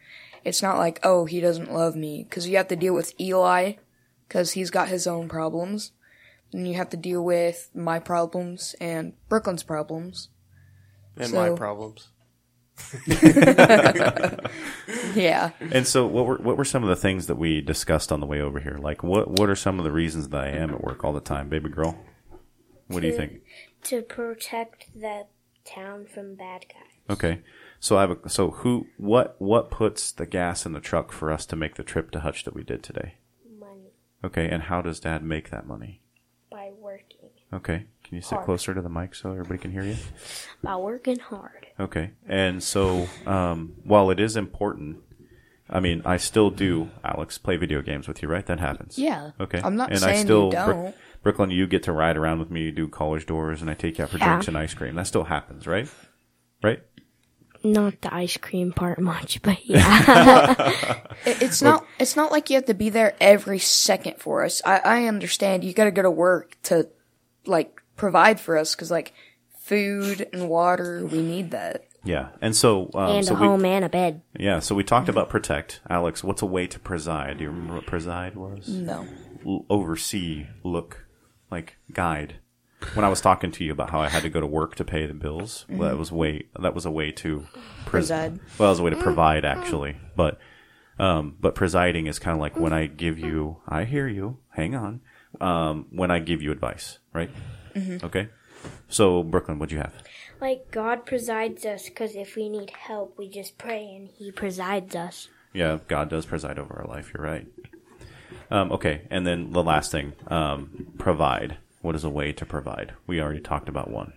It's 0.44 0.62
not 0.62 0.78
like, 0.78 1.00
oh, 1.02 1.26
he 1.26 1.40
doesn't 1.40 1.72
love 1.72 1.96
me, 1.96 2.22
because 2.22 2.48
you 2.48 2.56
have 2.56 2.68
to 2.68 2.76
deal 2.76 2.94
with 2.94 3.20
Eli, 3.20 3.74
because 4.26 4.52
he's 4.52 4.70
got 4.70 4.88
his 4.88 5.06
own 5.06 5.28
problems. 5.28 5.92
And 6.52 6.66
you 6.66 6.74
have 6.74 6.90
to 6.90 6.96
deal 6.96 7.22
with 7.24 7.70
my 7.74 8.00
problems 8.00 8.74
and 8.80 9.12
Brooklyn's 9.28 9.62
problems. 9.62 10.30
And 11.20 11.32
my 11.32 11.50
problems. 11.50 12.08
Yeah. 15.14 15.50
And 15.60 15.86
so, 15.86 16.06
what 16.06 16.26
were 16.26 16.36
what 16.36 16.56
were 16.56 16.64
some 16.64 16.82
of 16.82 16.88
the 16.88 16.96
things 16.96 17.26
that 17.26 17.36
we 17.36 17.60
discussed 17.60 18.12
on 18.12 18.20
the 18.20 18.26
way 18.26 18.40
over 18.40 18.60
here? 18.60 18.78
Like, 18.80 19.02
what 19.02 19.30
what 19.30 19.48
are 19.50 19.56
some 19.56 19.78
of 19.78 19.84
the 19.84 19.92
reasons 19.92 20.28
that 20.28 20.40
I 20.40 20.48
am 20.48 20.70
at 20.70 20.82
work 20.82 21.04
all 21.04 21.12
the 21.12 21.20
time, 21.20 21.48
baby 21.48 21.68
girl? 21.68 21.98
What 22.88 23.00
do 23.00 23.08
you 23.08 23.16
think? 23.16 23.42
To 23.84 24.02
protect 24.02 24.86
the 24.98 25.26
town 25.64 26.06
from 26.06 26.34
bad 26.34 26.66
guys. 26.68 26.86
Okay, 27.08 27.40
so 27.80 27.98
I 27.98 28.02
have 28.02 28.10
a, 28.24 28.28
so 28.28 28.50
who 28.50 28.86
what 28.96 29.36
what 29.38 29.70
puts 29.70 30.12
the 30.12 30.26
gas 30.26 30.64
in 30.66 30.72
the 30.72 30.80
truck 30.80 31.12
for 31.12 31.32
us 31.32 31.46
to 31.46 31.56
make 31.56 31.74
the 31.76 31.82
trip 31.82 32.10
to 32.12 32.20
Hutch 32.20 32.44
that 32.44 32.54
we 32.54 32.62
did 32.62 32.82
today? 32.82 33.14
Money 33.58 33.92
Okay, 34.24 34.48
and 34.48 34.64
how 34.64 34.80
does 34.80 35.00
Dad 35.00 35.22
make 35.22 35.50
that 35.50 35.66
money? 35.66 36.02
by 36.50 36.70
working. 36.76 37.30
Okay, 37.52 37.86
can 38.10 38.16
you 38.16 38.22
sit 38.22 38.34
Hard. 38.34 38.44
closer 38.44 38.74
to 38.74 38.82
the 38.82 38.88
mic 38.90 39.14
so 39.14 39.30
everybody 39.30 39.58
can 39.58 39.70
hear 39.70 39.84
you? 39.84 39.96
By 40.62 40.76
working 40.76 41.18
hard. 41.20 41.68
Okay, 41.78 42.10
and 42.26 42.62
so 42.62 43.06
um, 43.24 43.74
while 43.84 44.10
it 44.10 44.18
is 44.20 44.36
important, 44.36 44.98
I 45.70 45.78
mean, 45.80 46.02
I 46.04 46.16
still 46.18 46.50
do, 46.50 46.90
Alex, 47.04 47.38
play 47.38 47.56
video 47.56 47.80
games 47.82 48.08
with 48.08 48.20
you, 48.20 48.28
right? 48.28 48.44
That 48.44 48.58
happens. 48.60 48.98
Yeah. 48.98 49.30
Okay. 49.40 49.60
I'm 49.62 49.76
not 49.76 49.90
and 49.90 50.00
saying 50.00 50.18
I 50.18 50.22
still, 50.24 50.46
you 50.46 50.50
don't. 50.52 50.66
Brook- 50.66 50.94
Brooklyn, 51.22 51.50
you 51.50 51.66
get 51.68 51.84
to 51.84 51.92
ride 51.92 52.16
around 52.16 52.40
with 52.40 52.50
me, 52.50 52.70
do 52.72 52.88
college 52.88 53.26
doors, 53.26 53.60
and 53.62 53.70
I 53.70 53.74
take 53.74 53.96
you 53.98 54.04
out 54.04 54.10
for 54.10 54.18
Yeah. 54.18 54.26
drinks 54.26 54.48
and 54.48 54.58
ice 54.58 54.74
cream. 54.74 54.96
That 54.96 55.06
still 55.06 55.24
happens, 55.24 55.66
right? 55.68 55.88
Right? 56.62 56.80
Not 57.62 58.00
the 58.00 58.12
ice 58.12 58.36
cream 58.38 58.72
part 58.72 58.98
much, 58.98 59.40
but 59.42 59.64
yeah. 59.64 60.72
It- 61.24 61.42
It's 61.42 61.62
not. 61.62 61.86
It's 62.00 62.16
not 62.16 62.32
like 62.32 62.50
you 62.50 62.56
have 62.56 62.64
to 62.66 62.74
be 62.74 62.88
there 62.90 63.14
every 63.20 63.58
second 63.60 64.16
for 64.18 64.44
us. 64.44 64.60
I, 64.64 64.78
I 64.78 65.04
understand 65.06 65.62
you 65.62 65.72
got 65.72 65.84
to 65.84 65.90
go 65.92 66.02
to 66.02 66.10
work 66.10 66.56
to, 66.64 66.88
like, 67.46 67.79
provide 68.00 68.40
for 68.40 68.56
us 68.56 68.74
because 68.74 68.90
like 68.90 69.12
food 69.60 70.26
and 70.32 70.48
water, 70.48 71.06
we 71.06 71.22
need 71.22 71.50
that. 71.52 71.84
Yeah. 72.02 72.30
And 72.40 72.56
so, 72.56 72.90
um, 72.94 73.16
and 73.16 73.26
so 73.26 73.36
a 73.36 73.40
we, 73.40 73.46
home 73.46 73.64
and 73.64 73.84
a 73.84 73.88
bed. 73.90 74.22
yeah, 74.38 74.58
so 74.58 74.74
we 74.74 74.82
talked 74.82 75.10
about 75.10 75.28
protect. 75.28 75.80
Alex, 75.88 76.24
what's 76.24 76.40
a 76.40 76.46
way 76.46 76.66
to 76.66 76.78
preside? 76.80 77.38
Do 77.38 77.44
you 77.44 77.50
remember 77.50 77.74
what 77.74 77.86
preside 77.86 78.36
was? 78.36 78.68
No. 78.68 79.06
L- 79.46 79.66
oversee, 79.68 80.46
look, 80.64 81.04
like 81.50 81.76
guide. 81.92 82.36
When 82.94 83.04
I 83.04 83.10
was 83.10 83.20
talking 83.20 83.52
to 83.52 83.64
you 83.64 83.72
about 83.72 83.90
how 83.90 84.00
I 84.00 84.08
had 84.08 84.22
to 84.22 84.30
go 84.30 84.40
to 84.40 84.46
work 84.46 84.74
to 84.76 84.84
pay 84.84 85.04
the 85.04 85.12
bills, 85.12 85.66
well, 85.68 85.90
that 85.90 85.98
was 85.98 86.10
way 86.10 86.46
that 86.58 86.74
was 86.74 86.86
a 86.86 86.90
way 86.90 87.12
to 87.12 87.40
pres- 87.84 88.08
Preside. 88.08 88.32
Well, 88.58 88.68
that 88.68 88.70
was 88.70 88.78
a 88.80 88.82
way 88.82 88.90
to 88.90 88.96
provide 88.96 89.44
actually, 89.44 89.98
but 90.16 90.38
um, 90.98 91.36
but 91.38 91.54
presiding 91.54 92.06
is 92.06 92.18
kind 92.18 92.34
of 92.34 92.40
like 92.40 92.56
when 92.56 92.72
I 92.72 92.86
give 92.86 93.18
you, 93.18 93.58
I 93.68 93.84
hear 93.84 94.08
you. 94.08 94.38
Hang 94.50 94.74
on. 94.74 95.02
Um, 95.42 95.86
when 95.90 96.10
I 96.10 96.20
give 96.20 96.40
you 96.40 96.52
advice, 96.52 96.98
right? 97.12 97.30
Okay. 97.76 98.28
So 98.88 99.22
Brooklyn, 99.22 99.58
what 99.58 99.68
do 99.68 99.74
you 99.76 99.80
have? 99.80 99.94
Like 100.40 100.70
God 100.70 101.06
presides 101.06 101.64
us 101.64 101.88
because 101.88 102.16
if 102.16 102.36
we 102.36 102.48
need 102.48 102.70
help, 102.70 103.18
we 103.18 103.28
just 103.28 103.58
pray 103.58 103.94
and 103.94 104.08
He 104.08 104.32
presides 104.32 104.94
us. 104.96 105.28
Yeah, 105.52 105.78
God 105.88 106.08
does 106.10 106.26
preside 106.26 106.58
over 106.58 106.78
our 106.78 106.86
life. 106.86 107.12
You're 107.14 107.24
right. 107.24 107.46
Um, 108.50 108.72
okay, 108.72 109.02
and 109.10 109.26
then 109.26 109.52
the 109.52 109.62
last 109.62 109.90
thing, 109.92 110.12
um, 110.28 110.88
provide. 110.98 111.58
What 111.82 111.94
is 111.94 112.04
a 112.04 112.10
way 112.10 112.32
to 112.32 112.44
provide? 112.44 112.92
We 113.06 113.20
already 113.20 113.40
talked 113.40 113.68
about 113.68 113.90
one. 113.90 114.12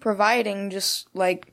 Providing 0.00 0.70
just 0.70 1.08
like 1.14 1.52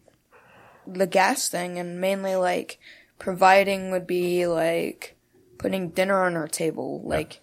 the 0.86 1.08
gas 1.08 1.48
thing, 1.48 1.80
and 1.80 2.02
mainly 2.02 2.36
like 2.36 2.80
providing 3.18 3.92
would 3.92 4.06
be 4.08 4.46
like 4.46 5.16
putting 5.58 5.90
dinner 5.90 6.24
on 6.24 6.36
our 6.36 6.48
table. 6.48 7.02
Like 7.04 7.42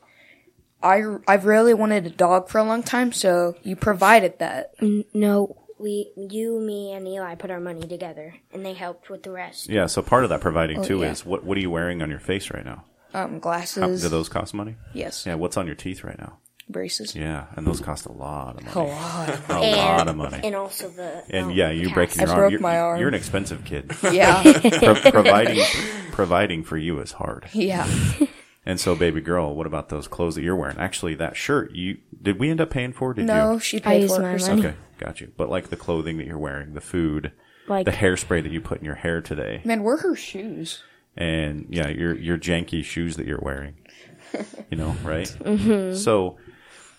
I, 0.82 1.02
I've 1.26 1.44
really 1.44 1.74
wanted 1.74 2.06
a 2.06 2.10
dog 2.10 2.48
for 2.48 2.58
a 2.58 2.64
long 2.64 2.82
time, 2.82 3.12
so 3.12 3.56
you 3.62 3.74
provided 3.76 4.38
that. 4.38 4.74
No, 5.14 5.56
we, 5.78 6.10
you, 6.16 6.60
me, 6.60 6.92
and 6.92 7.06
Eli 7.06 7.34
put 7.34 7.50
our 7.50 7.60
money 7.60 7.86
together, 7.86 8.34
and 8.52 8.64
they 8.64 8.74
helped 8.74 9.10
with 9.10 9.22
the 9.24 9.30
rest. 9.30 9.68
Yeah, 9.68 9.86
so 9.86 10.02
part 10.02 10.24
of 10.24 10.30
that 10.30 10.40
providing 10.40 10.82
too 10.84 11.00
yeah. 11.00 11.10
is 11.10 11.24
what 11.26 11.44
what 11.44 11.56
are 11.56 11.60
you 11.60 11.70
wearing 11.70 12.00
on 12.02 12.10
your 12.10 12.20
face 12.20 12.50
right 12.52 12.64
now? 12.64 12.84
Um, 13.14 13.32
How, 13.34 13.38
glasses. 13.38 14.02
do 14.02 14.08
those 14.08 14.28
cost 14.28 14.54
money? 14.54 14.76
yes. 14.92 15.24
Yeah, 15.26 15.34
what's 15.34 15.56
on 15.56 15.66
your 15.66 15.74
teeth 15.76 16.04
right 16.04 16.18
now? 16.18 16.38
Braces. 16.70 17.16
Yeah, 17.16 17.46
and 17.56 17.66
those 17.66 17.80
cost 17.80 18.04
a 18.04 18.12
lot 18.12 18.60
of 18.60 18.76
A 18.76 18.78
money. 18.78 18.90
lot. 18.90 19.28
A 19.30 19.52
And, 19.54 19.76
lot 19.78 20.08
of 20.08 20.16
money. 20.16 20.40
and 20.44 20.54
also 20.54 20.90
the 20.90 21.24
And 21.30 21.46
um, 21.46 21.50
yeah, 21.52 21.70
you 21.70 21.84
cast. 21.84 21.94
breaking 21.94 22.20
your 22.20 22.28
I 22.28 22.32
arm. 22.32 22.40
broke 22.40 22.50
you're, 22.52 22.60
my 22.60 22.78
arm. 22.78 23.00
You're 23.00 23.08
an 23.08 23.14
expensive 23.14 23.64
kid. 23.64 23.90
Yeah. 24.12 24.42
Pro- 24.78 25.10
providing 25.10 25.64
providing 26.12 26.64
for 26.64 26.76
you 26.76 27.00
is 27.00 27.12
hard. 27.12 27.48
yeah. 27.54 27.86
And 28.68 28.78
so, 28.78 28.94
baby 28.94 29.20
girl, 29.22 29.54
what 29.56 29.66
about 29.66 29.88
those 29.88 30.06
clothes 30.06 30.34
that 30.36 30.42
you're 30.42 30.54
wearing? 30.54 30.76
Actually, 30.78 31.14
that 31.16 31.36
shirt 31.36 31.72
you 31.74 31.98
did 32.22 32.38
we 32.38 32.50
end 32.50 32.60
up 32.60 32.68
paying 32.70 32.92
for? 32.92 33.14
Did 33.14 33.24
No, 33.26 33.54
you? 33.54 33.58
she 33.60 33.80
paid 33.80 34.02
used 34.02 34.14
for 34.14 34.20
it 34.20 34.24
my 34.24 34.32
herself. 34.32 34.58
money. 34.58 34.68
Okay, 34.68 34.76
got 34.98 35.20
you. 35.20 35.32
But 35.36 35.48
like 35.48 35.70
the 35.70 35.76
clothing 35.76 36.18
that 36.18 36.26
you're 36.26 36.38
wearing, 36.38 36.74
the 36.74 36.80
food, 36.82 37.32
Like 37.66 37.86
the 37.86 37.92
hairspray 37.92 38.42
that 38.42 38.52
you 38.52 38.60
put 38.60 38.78
in 38.78 38.84
your 38.84 38.94
hair 38.96 39.22
today, 39.22 39.62
Man, 39.64 39.82
where 39.82 39.96
her 39.96 40.14
shoes? 40.14 40.82
and 41.16 41.66
yeah, 41.70 41.88
your 41.88 42.14
your 42.14 42.36
janky 42.38 42.84
shoes 42.84 43.16
that 43.16 43.26
you're 43.26 43.40
wearing. 43.42 43.74
You 44.70 44.76
know, 44.76 44.94
right? 45.02 45.26
mm-hmm. 45.40 45.96
So, 45.96 46.36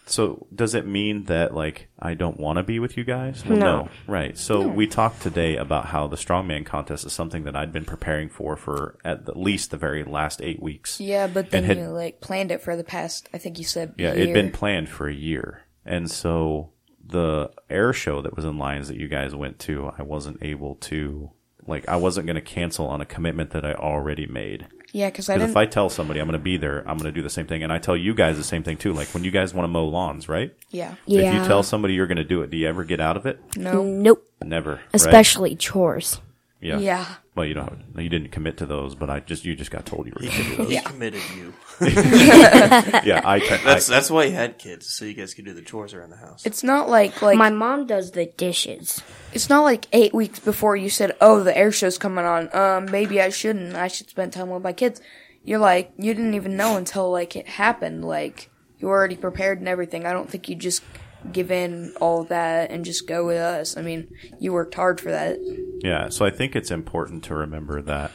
so 0.10 0.48
does 0.54 0.76
it 0.76 0.86
mean 0.88 1.26
that 1.26 1.54
like 1.54 1.90
I 2.00 2.14
don't 2.14 2.40
want 2.40 2.58
to 2.58 2.64
be 2.64 2.80
with 2.80 2.98
you 2.98 3.04
guys? 3.04 3.46
Well, 3.46 3.58
No. 3.58 3.90
Right. 4.08 4.38
So 4.38 4.68
we 4.68 4.88
talked 4.88 5.22
today 5.22 5.56
about 5.58 5.86
how 5.86 6.08
the 6.08 6.16
strongman 6.18 6.66
contest 6.66 7.06
is 7.06 7.14
something 7.14 7.44
that 7.44 7.56
I'd 7.56 7.72
been 7.72 7.86
preparing 7.86 8.30
for 8.30 8.56
for 8.56 8.98
at 9.06 9.26
the 9.26 9.38
least 9.38 9.72
the 9.72 9.78
very 9.78 10.04
last 10.04 10.42
eight 10.42 10.62
weeks. 10.62 11.00
Yeah, 11.00 11.28
but 11.28 11.52
then 11.52 11.64
had- 11.64 11.78
you 11.78 11.88
like 11.88 12.22
planned 12.22 12.52
it 12.52 12.62
for 12.62 12.76
the 12.76 12.84
past. 12.84 13.30
I 13.34 13.38
think 13.38 13.58
you 13.58 13.66
said. 13.66 13.94
Yeah, 13.98 14.14
year. 14.14 14.24
it'd 14.24 14.34
been 14.34 14.52
planned 14.52 14.90
for 14.90 15.08
a 15.08 15.14
year. 15.14 15.64
And 15.86 16.10
so 16.10 16.72
the 17.06 17.52
air 17.70 17.94
show 17.94 18.22
that 18.22 18.36
was 18.36 18.46
in 18.46 18.58
Lyons 18.58 18.88
that 18.88 18.98
you 18.98 19.08
guys 19.08 19.34
went 19.36 19.60
to, 19.60 19.92
I 19.98 20.04
wasn't 20.04 20.44
able 20.44 20.76
to 20.76 21.32
like 21.68 21.88
I 21.88 21.96
wasn't 21.96 22.26
going 22.26 22.36
to 22.36 22.42
cancel 22.42 22.88
on 22.88 23.02
a 23.02 23.06
commitment 23.06 23.52
that 23.52 23.66
I 23.66 23.74
already 23.74 24.26
made. 24.26 24.68
Yeah, 24.92 25.10
because 25.10 25.30
I 25.30 25.36
didn't. 25.38 25.52
if 25.52 25.58
I 25.58 25.66
tell 25.66 25.90
somebody 25.90 26.20
I'm 26.20 26.28
going 26.28 26.40
to 26.40 26.44
be 26.44 26.58
there, 26.58 26.80
I'm 26.80 26.98
going 26.98 27.06
to 27.06 27.12
do 27.12 27.22
the 27.22 27.30
same 27.30 27.48
thing, 27.48 27.64
and 27.64 27.72
I 27.72 27.78
tell 27.80 27.96
you 27.96 28.14
guys 28.14 28.38
the 28.38 28.44
same 28.44 28.64
thing 28.64 28.78
too. 28.78 28.94
Like 28.94 29.08
when 29.10 29.24
you 29.24 29.32
guys 29.32 29.54
want 29.54 29.66
to 29.66 29.70
mow 29.70 29.86
lawns, 29.86 30.28
right? 30.28 30.54
yeah. 30.72 30.96
yeah. 31.06 31.20
If 31.20 31.34
you 31.36 31.48
tell 31.48 31.64
somebody 31.64 31.94
you're 31.94 32.08
going 32.08 32.18
to 32.18 32.24
do 32.24 32.42
it, 32.42 32.50
do 32.50 32.58
you 32.58 32.68
ever 32.68 32.84
get 32.84 33.00
out 33.00 33.18
of 33.18 33.26
it? 33.26 33.40
No. 33.56 33.84
Nope. 33.84 34.26
Never. 34.44 34.76
right? 34.76 34.82
Especially 34.94 35.56
chores. 35.56 36.22
Yeah. 36.62 36.78
Yeah. 36.80 37.06
Well, 37.36 37.46
you 37.46 37.54
don't. 37.54 37.84
You 37.98 38.10
didn't 38.10 38.30
commit 38.32 38.58
to 38.58 38.66
those, 38.66 38.96
but 38.96 39.10
I 39.10 39.22
just 39.22 39.46
you 39.46 39.56
just 39.56 39.72
got 39.72 39.86
told 39.86 40.08
you 40.08 40.14
were 40.16 40.22
going 40.22 40.34
to 40.34 40.44
do 40.44 40.56
those. 40.58 40.70
He 40.70 40.80
committed 40.82 41.22
you. 41.36 41.54
yeah, 41.82 43.22
I, 43.24 43.36
I 43.36 43.60
That's 43.64 43.88
that's 43.88 44.12
why 44.12 44.26
you 44.26 44.32
had 44.32 44.58
kids, 44.60 44.88
so 44.88 45.06
you 45.06 45.14
guys 45.14 45.34
could 45.34 45.46
do 45.46 45.54
the 45.54 45.62
chores 45.62 45.94
around 45.94 46.10
the 46.10 46.18
house. 46.18 46.46
It's 46.46 46.64
not 46.64 46.90
like 46.90 47.22
like 47.22 47.38
My 47.38 47.50
mom 47.50 47.88
does 47.88 48.12
the 48.12 48.26
dishes. 48.26 49.02
it's 49.32 49.50
not 49.50 49.62
like 49.64 49.86
eight 49.94 50.14
weeks 50.14 50.40
before 50.40 50.76
you 50.76 50.90
said, 50.90 51.16
"Oh, 51.22 51.44
the 51.44 51.58
air 51.58 51.72
show's 51.72 51.98
coming 51.98 52.26
on. 52.26 52.54
Um, 52.54 52.92
maybe 52.92 53.22
I 53.22 53.30
shouldn't. 53.30 53.76
I 53.76 53.88
should 53.88 54.10
spend 54.10 54.34
time 54.34 54.50
with 54.50 54.64
my 54.64 54.74
kids." 54.74 55.02
You're 55.44 55.60
like, 55.60 55.94
you 55.98 56.14
didn't 56.14 56.34
even 56.34 56.58
know 56.58 56.76
until 56.76 57.10
like 57.10 57.36
it 57.38 57.48
happened. 57.48 58.04
Like 58.04 58.50
you 58.80 58.88
were 58.88 58.98
already 58.98 59.16
prepared 59.16 59.60
and 59.60 59.68
everything. 59.70 60.06
I 60.06 60.12
don't 60.12 60.30
think 60.30 60.50
you 60.50 60.56
just 60.56 60.84
give 61.32 61.52
in 61.52 61.94
all 62.00 62.24
that 62.26 62.72
and 62.72 62.86
just 62.86 63.08
go 63.08 63.26
with 63.26 63.38
us. 63.38 63.78
I 63.78 63.82
mean, 63.82 64.08
you 64.40 64.54
worked 64.54 64.76
hard 64.76 65.00
for 65.02 65.12
that. 65.12 65.38
Yeah, 65.84 66.10
so 66.10 66.26
I 66.26 66.30
think 66.30 66.56
it's 66.56 66.72
important 66.72 67.24
to 67.26 67.36
remember 67.36 67.82
that 67.82 68.12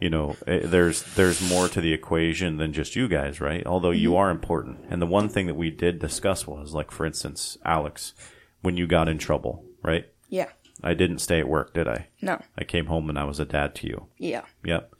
you 0.00 0.10
know 0.10 0.36
eh, 0.46 0.60
there's 0.64 1.02
there's 1.14 1.46
more 1.48 1.68
to 1.68 1.80
the 1.80 1.92
equation 1.92 2.56
than 2.56 2.72
just 2.72 2.96
you 2.96 3.08
guys, 3.08 3.40
right? 3.40 3.66
Although 3.66 3.90
you 3.90 4.16
are 4.16 4.30
important. 4.30 4.80
And 4.88 5.00
the 5.00 5.06
one 5.06 5.28
thing 5.28 5.46
that 5.46 5.54
we 5.54 5.70
did 5.70 5.98
discuss 5.98 6.46
was 6.46 6.72
like 6.72 6.90
for 6.90 7.06
instance, 7.06 7.58
Alex, 7.64 8.14
when 8.62 8.76
you 8.76 8.86
got 8.86 9.08
in 9.08 9.18
trouble, 9.18 9.64
right? 9.82 10.06
Yeah. 10.28 10.48
I 10.82 10.94
didn't 10.94 11.18
stay 11.18 11.40
at 11.40 11.48
work, 11.48 11.74
did 11.74 11.86
I? 11.86 12.08
No. 12.22 12.40
I 12.56 12.64
came 12.64 12.86
home 12.86 13.10
and 13.10 13.18
I 13.18 13.24
was 13.24 13.38
a 13.38 13.44
dad 13.44 13.74
to 13.76 13.86
you. 13.86 14.06
Yeah. 14.16 14.44
Yep. 14.64 14.94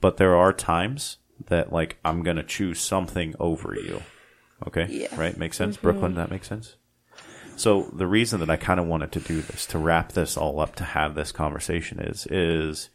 But 0.00 0.16
there 0.16 0.36
are 0.36 0.52
times 0.52 1.18
that 1.46 1.72
like 1.72 1.98
I'm 2.04 2.22
going 2.22 2.36
to 2.36 2.44
choose 2.44 2.80
something 2.80 3.34
over 3.40 3.74
you. 3.74 4.02
Okay? 4.66 4.86
Yeah. 4.88 5.08
Right? 5.16 5.36
Makes 5.36 5.56
sense? 5.56 5.76
Brooklyn, 5.76 6.14
that 6.14 6.30
makes 6.30 6.48
sense? 6.48 6.76
So 7.56 7.90
the 7.92 8.06
reason 8.06 8.40
that 8.40 8.50
I 8.50 8.56
kind 8.56 8.80
of 8.80 8.86
wanted 8.86 9.12
to 9.12 9.20
do 9.20 9.40
this, 9.40 9.66
to 9.66 9.78
wrap 9.78 10.12
this 10.12 10.36
all 10.36 10.60
up, 10.60 10.74
to 10.76 10.84
have 10.84 11.14
this 11.14 11.32
conversation 11.32 12.00
is, 12.00 12.26
is, 12.26 12.90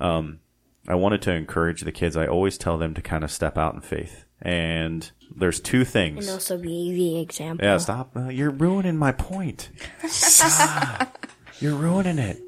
um, 0.00 0.40
I 0.88 0.94
wanted 0.94 1.22
to 1.22 1.32
encourage 1.32 1.82
the 1.82 1.92
kids. 1.92 2.16
I 2.16 2.26
always 2.26 2.58
tell 2.58 2.78
them 2.78 2.94
to 2.94 3.02
kind 3.02 3.22
of 3.22 3.30
step 3.30 3.56
out 3.56 3.74
in 3.74 3.80
faith. 3.80 4.24
And 4.40 5.08
there's 5.34 5.60
two 5.60 5.84
things. 5.84 6.26
And 6.26 6.34
also 6.34 6.58
be 6.58 6.92
the 6.92 7.20
example. 7.20 7.64
Yeah, 7.64 7.78
stop. 7.78 8.16
Uh, 8.16 8.28
you're 8.28 8.50
ruining 8.50 8.96
my 8.96 9.12
point. 9.12 9.70
Stop. 10.08 11.26
You're 11.60 11.76
ruining 11.76 12.18
it. 12.18 12.40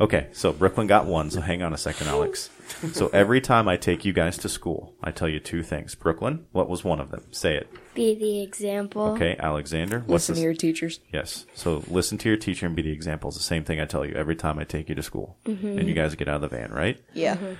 Okay, 0.00 0.28
so 0.32 0.52
Brooklyn 0.52 0.86
got 0.86 1.06
one, 1.06 1.30
so 1.30 1.40
hang 1.40 1.62
on 1.62 1.74
a 1.74 1.76
second, 1.78 2.06
Alex. 2.06 2.48
So 2.92 3.08
every 3.08 3.40
time 3.40 3.68
I 3.68 3.76
take 3.76 4.04
you 4.04 4.12
guys 4.12 4.38
to 4.38 4.48
school, 4.48 4.94
I 5.02 5.10
tell 5.10 5.28
you 5.28 5.40
two 5.40 5.62
things. 5.62 5.94
Brooklyn, 5.94 6.46
what 6.52 6.68
was 6.68 6.84
one 6.84 7.00
of 7.00 7.10
them? 7.10 7.24
Say 7.30 7.56
it. 7.56 7.68
Be 7.94 8.14
the 8.14 8.42
example. 8.42 9.02
Okay, 9.12 9.36
Alexander, 9.38 10.00
what's 10.00 10.28
Listen 10.28 10.34
the 10.34 10.40
to 10.40 10.44
your 10.44 10.54
teachers. 10.54 11.00
Yes. 11.12 11.46
So 11.54 11.82
listen 11.88 12.18
to 12.18 12.28
your 12.28 12.38
teacher 12.38 12.66
and 12.66 12.76
be 12.76 12.82
the 12.82 12.92
example. 12.92 13.28
It's 13.28 13.36
the 13.36 13.42
same 13.42 13.64
thing 13.64 13.80
I 13.80 13.84
tell 13.84 14.04
you 14.04 14.14
every 14.14 14.36
time 14.36 14.58
I 14.58 14.64
take 14.64 14.88
you 14.88 14.94
to 14.94 15.02
school. 15.02 15.36
Mm-hmm. 15.44 15.78
And 15.78 15.88
you 15.88 15.94
guys 15.94 16.14
get 16.14 16.28
out 16.28 16.42
of 16.42 16.50
the 16.50 16.56
van, 16.56 16.72
right? 16.72 17.02
Yeah. 17.12 17.36
Mm-hmm. 17.36 17.52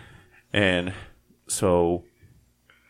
And 0.53 0.93
so 1.49 2.05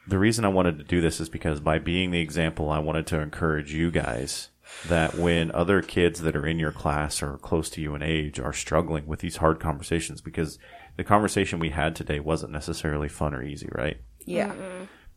the 0.06 0.18
reason 0.18 0.44
I 0.44 0.48
wanted 0.48 0.78
to 0.78 0.84
do 0.84 1.00
this 1.00 1.20
is 1.20 1.28
because 1.28 1.60
by 1.60 1.78
being 1.78 2.10
the 2.10 2.20
example, 2.20 2.70
I 2.70 2.78
wanted 2.78 3.06
to 3.08 3.20
encourage 3.20 3.72
you 3.72 3.90
guys 3.90 4.50
that 4.88 5.16
when 5.16 5.50
other 5.52 5.82
kids 5.82 6.20
that 6.20 6.36
are 6.36 6.46
in 6.46 6.58
your 6.58 6.72
class 6.72 7.22
or 7.22 7.38
close 7.38 7.68
to 7.70 7.80
you 7.80 7.94
in 7.94 8.02
age 8.02 8.38
are 8.38 8.52
struggling 8.52 9.06
with 9.06 9.20
these 9.20 9.36
hard 9.36 9.60
conversations 9.60 10.20
because 10.20 10.58
the 11.00 11.04
conversation 11.04 11.58
we 11.60 11.70
had 11.70 11.96
today 11.96 12.20
wasn't 12.20 12.52
necessarily 12.52 13.08
fun 13.08 13.32
or 13.32 13.42
easy, 13.42 13.70
right? 13.72 13.98
Yeah. 14.26 14.52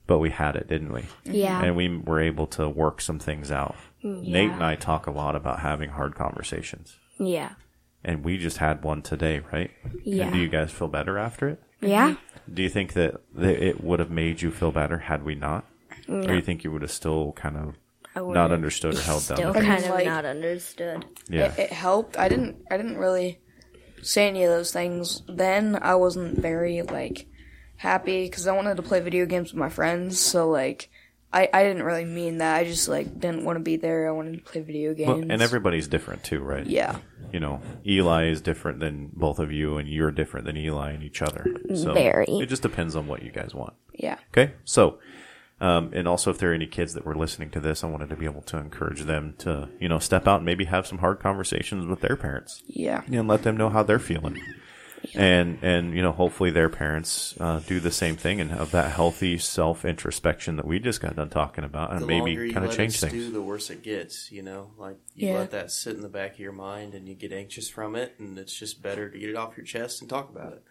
But 0.07 0.19
we 0.19 0.29
had 0.29 0.55
it, 0.55 0.69
didn't 0.69 0.93
we? 0.93 1.01
Mm-hmm. 1.01 1.33
Yeah. 1.33 1.61
And 1.61 1.75
we 1.75 1.97
were 1.97 2.21
able 2.21 2.47
to 2.47 2.69
work 2.69 3.01
some 3.01 3.19
things 3.19 3.51
out. 3.51 3.75
Mm, 4.01 4.25
Nate 4.25 4.51
and 4.51 4.63
I 4.63 4.75
talk 4.75 5.07
a 5.07 5.11
lot 5.11 5.35
about 5.35 5.59
having 5.59 5.89
hard 5.89 6.15
conversations. 6.15 6.95
Yeah. 7.19 7.55
And 8.01 8.23
we 8.23 8.37
just 8.37 8.59
had 8.59 8.81
one 8.81 9.01
today, 9.01 9.41
right? 9.51 9.71
Yeah. 10.05 10.23
And 10.23 10.33
do 10.33 10.39
you 10.39 10.47
guys 10.47 10.71
feel 10.71 10.87
better 10.87 11.17
after 11.17 11.49
it? 11.49 11.61
Yeah. 11.81 12.15
Do 12.53 12.63
you 12.63 12.69
think 12.69 12.93
that 12.93 13.15
that 13.35 13.61
it 13.61 13.83
would 13.83 13.99
have 13.99 14.09
made 14.09 14.41
you 14.41 14.51
feel 14.51 14.71
better 14.71 14.99
had 14.99 15.23
we 15.25 15.35
not? 15.35 15.65
Or 16.07 16.33
you 16.33 16.41
think 16.41 16.63
you 16.63 16.71
would 16.71 16.81
have 16.83 16.91
still 16.91 17.33
kind 17.33 17.57
of 17.57 17.75
I 18.15 18.21
not 18.21 18.53
understood 18.53 18.95
or 18.95 19.01
held 19.01 19.27
down? 19.27 19.37
Still 19.37 19.53
kind 19.53 19.83
of 19.83 19.89
Like- 19.89 20.05
not 20.05 20.23
understood. 20.23 21.03
Yeah. 21.27 21.51
It, 21.51 21.59
it 21.59 21.71
helped. 21.73 22.17
I 22.17 22.29
didn't. 22.29 22.63
I 22.71 22.77
didn't 22.77 22.97
really 22.97 23.39
say 24.03 24.27
any 24.27 24.43
of 24.43 24.51
those 24.51 24.71
things. 24.71 25.23
Then 25.27 25.77
I 25.81 25.95
wasn't 25.95 26.37
very 26.37 26.81
like 26.81 27.27
happy 27.77 28.25
because 28.25 28.47
I 28.47 28.55
wanted 28.55 28.77
to 28.77 28.83
play 28.83 28.99
video 28.99 29.25
games 29.25 29.51
with 29.51 29.59
my 29.59 29.69
friends. 29.69 30.19
So 30.19 30.49
like, 30.49 30.89
I 31.31 31.49
I 31.53 31.63
didn't 31.63 31.83
really 31.83 32.05
mean 32.05 32.37
that. 32.37 32.55
I 32.57 32.63
just 32.63 32.87
like 32.87 33.19
didn't 33.19 33.45
want 33.45 33.57
to 33.57 33.63
be 33.63 33.77
there. 33.77 34.07
I 34.07 34.11
wanted 34.11 34.37
to 34.37 34.51
play 34.51 34.61
video 34.61 34.93
games. 34.93 35.07
Well, 35.07 35.31
and 35.31 35.41
everybody's 35.41 35.87
different 35.87 36.23
too, 36.23 36.39
right? 36.39 36.65
yeah. 36.65 36.97
You 37.31 37.39
know, 37.39 37.61
Eli 37.83 38.27
is 38.27 38.41
different 38.41 38.79
than 38.79 39.09
both 39.11 39.39
of 39.39 39.51
you, 39.51 39.77
and 39.77 39.89
you're 39.89 40.11
different 40.11 40.45
than 40.45 40.55
Eli 40.55 40.91
and 40.91 41.01
each 41.01 41.23
other. 41.23 41.47
So 41.73 41.91
Very. 41.91 42.27
It 42.27 42.47
just 42.47 42.61
depends 42.61 42.95
on 42.95 43.07
what 43.07 43.23
you 43.23 43.31
guys 43.31 43.55
want. 43.55 43.73
Yeah. 43.93 44.19
Okay, 44.31 44.53
so. 44.65 44.99
Um, 45.63 45.91
and 45.93 46.07
also, 46.07 46.29
if 46.29 46.37
there 46.39 46.51
are 46.51 46.53
any 46.53 46.67
kids 46.67 46.93
that 46.93 47.05
were 47.05 47.15
listening 47.15 47.49
to 47.51 47.59
this, 47.61 47.83
I 47.83 47.87
wanted 47.87 48.09
to 48.09 48.17
be 48.17 48.25
able 48.25 48.41
to 48.43 48.57
encourage 48.57 49.01
them 49.03 49.35
to, 49.39 49.69
you 49.79 49.87
know, 49.87 49.97
step 49.99 50.27
out 50.27 50.37
and 50.37 50.45
maybe 50.45 50.65
have 50.65 50.85
some 50.85 50.97
hard 50.97 51.19
conversations 51.19 51.85
with 51.85 52.01
their 52.01 52.17
parents. 52.17 52.61
Yeah. 52.67 53.01
and 53.09 53.27
let 53.29 53.43
them 53.43 53.55
know 53.55 53.69
how 53.69 53.81
they're 53.83 53.97
feeling. 53.99 54.41
And 55.15 55.59
and 55.61 55.93
you 55.93 56.01
know, 56.01 56.11
hopefully 56.13 56.49
their 56.49 56.69
parents 56.69 57.35
uh, 57.39 57.59
do 57.59 57.79
the 57.81 57.91
same 57.91 58.15
thing 58.15 58.39
and 58.39 58.49
have 58.51 58.71
that 58.71 58.91
healthy 58.91 59.37
self 59.37 59.83
introspection 59.83 60.55
that 60.55 60.65
we 60.65 60.79
just 60.79 61.01
got 61.01 61.15
done 61.17 61.29
talking 61.29 61.63
about, 61.65 61.91
and 61.91 62.01
the 62.01 62.05
maybe 62.07 62.51
kind 62.53 62.65
of 62.65 62.71
change 62.75 62.95
it 62.95 62.97
stew, 62.97 63.09
things. 63.09 63.31
the 63.33 63.41
worse 63.41 63.69
it 63.69 63.83
gets. 63.83 64.31
You 64.31 64.43
know, 64.43 64.71
like 64.77 64.97
you 65.13 65.27
Yeah. 65.27 65.39
let 65.39 65.51
that 65.51 65.71
sit 65.71 65.95
in 65.97 66.01
the 66.01 66.09
back 66.09 66.33
of 66.35 66.39
your 66.39 66.53
mind, 66.53 66.93
and 66.93 67.07
you 67.07 67.15
get 67.15 67.33
anxious 67.33 67.69
from 67.69 67.95
it, 67.97 68.15
and 68.17 68.37
it's 68.39 68.57
just 68.57 68.81
better 68.81 69.09
to 69.09 69.19
get 69.19 69.29
it 69.29 69.35
off 69.35 69.57
your 69.57 69.65
chest 69.65 69.99
and 70.01 70.09
talk 70.09 70.29
about 70.29 70.53
it. 70.53 70.63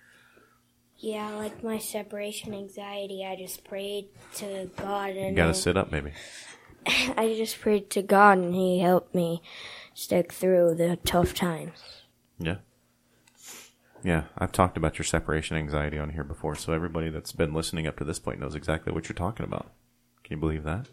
Yeah, 1.03 1.31
like 1.35 1.65
my 1.65 1.79
separation 1.79 2.55
anxiety, 2.55 3.25
I 3.25 3.35
just 3.35 3.65
prayed 3.65 4.07
to 4.37 4.71
God 4.77 5.11
and 5.11 5.31
You 5.31 5.35
got 5.35 5.47
to 5.47 5.51
uh, 5.51 5.55
sit 5.55 5.77
up, 5.77 5.91
maybe. 5.91 6.13
I 6.87 7.35
just 7.37 7.61
prayed 7.61 7.91
to 7.91 8.03
God 8.03 8.39
and 8.39 8.55
He 8.55 8.79
helped 8.79 9.13
me 9.13 9.43
stick 9.95 10.33
through 10.33 10.77
the 10.77 10.97
tough 11.05 11.35
times. 11.35 12.03
Yeah, 12.39 12.59
yeah. 14.05 14.25
I've 14.39 14.53
talked 14.53 14.77
about 14.77 14.97
your 14.97 15.05
separation 15.05 15.57
anxiety 15.57 15.99
on 15.99 16.11
here 16.11 16.23
before, 16.23 16.55
so 16.55 16.73
everybody 16.73 17.11
that's 17.11 17.33
been 17.33 17.53
listening 17.53 17.89
up 17.89 17.99
to 17.99 18.05
this 18.05 18.21
point 18.21 18.39
knows 18.39 18.55
exactly 18.55 18.93
what 18.93 19.09
you're 19.09 19.17
talking 19.17 19.45
about. 19.45 19.73
Can 20.23 20.37
you 20.37 20.41
believe 20.41 20.63
that? 20.63 20.87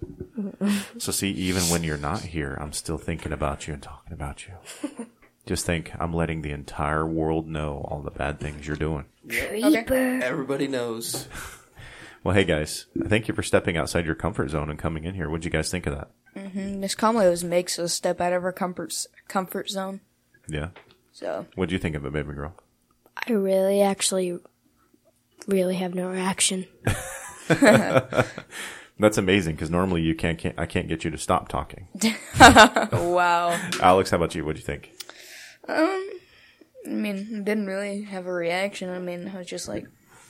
so 0.98 1.12
see, 1.12 1.30
even 1.30 1.62
when 1.64 1.84
you're 1.84 1.98
not 1.98 2.22
here, 2.22 2.58
I'm 2.60 2.74
still 2.74 2.98
thinking 2.98 3.32
about 3.32 3.68
you 3.68 3.76
and 3.76 3.84
talking 3.84 4.14
about 4.14 4.48
you. 4.48 5.06
Just 5.50 5.66
think, 5.66 5.92
I'm 6.00 6.14
letting 6.14 6.44
the 6.44 6.52
entire 6.52 7.08
world 7.08 7.48
know 7.48 7.84
all 7.90 8.04
the 8.04 8.12
bad 8.12 8.40
things 8.40 8.68
you're 8.68 8.76
doing. 8.76 9.06
Creeper. 9.28 10.20
Everybody 10.22 10.68
knows. 10.68 11.28
Well, 12.22 12.36
hey 12.36 12.44
guys, 12.44 12.86
thank 13.08 13.30
you 13.30 13.34
for 13.34 13.42
stepping 13.42 13.78
outside 13.78 14.06
your 14.06 14.14
comfort 14.14 14.50
zone 14.50 14.70
and 14.70 14.78
coming 14.78 15.06
in 15.06 15.16
here. 15.16 15.30
What'd 15.30 15.46
you 15.46 15.50
guys 15.50 15.72
think 15.72 15.88
of 15.88 15.96
that? 15.96 16.10
Mm-hmm. 16.36 16.82
Miss 16.82 16.94
Comley 16.94 17.42
makes 17.46 17.80
us 17.80 17.94
step 17.94 18.20
out 18.20 18.34
of 18.34 18.44
our 18.44 18.52
comfort 18.52 18.94
comfort 19.30 19.70
zone. 19.70 20.02
Yeah. 20.50 20.72
So 21.14 21.46
What'd 21.56 21.72
you 21.72 21.80
think 21.80 21.96
of 21.96 22.06
it, 22.06 22.12
baby 22.12 22.34
girl? 22.34 22.56
I 23.16 23.32
really 23.32 23.82
actually 23.82 24.38
really 25.48 25.76
have 25.76 25.96
no 25.96 26.10
reaction. 26.10 26.68
That's 27.48 29.18
amazing 29.18 29.56
because 29.56 29.70
normally 29.72 30.02
you 30.02 30.14
can't, 30.14 30.38
can't 30.38 30.60
I 30.60 30.66
can't 30.66 30.90
get 30.90 31.06
you 31.06 31.12
to 31.12 31.18
stop 31.18 31.48
talking. 31.48 31.88
wow. 32.38 33.58
Alex, 33.82 34.10
how 34.10 34.18
about 34.18 34.36
you? 34.36 34.44
What'd 34.44 34.60
you 34.60 34.66
think? 34.66 34.92
I 35.70 36.90
mean, 36.90 37.44
didn't 37.44 37.68
really 37.68 38.04
have 38.04 38.26
a 38.26 38.34
reaction. 38.34 38.90
I 38.90 39.00
mean, 39.00 39.32
I 39.34 39.38
was 39.38 39.48
just 39.48 39.68
like, 39.68 39.86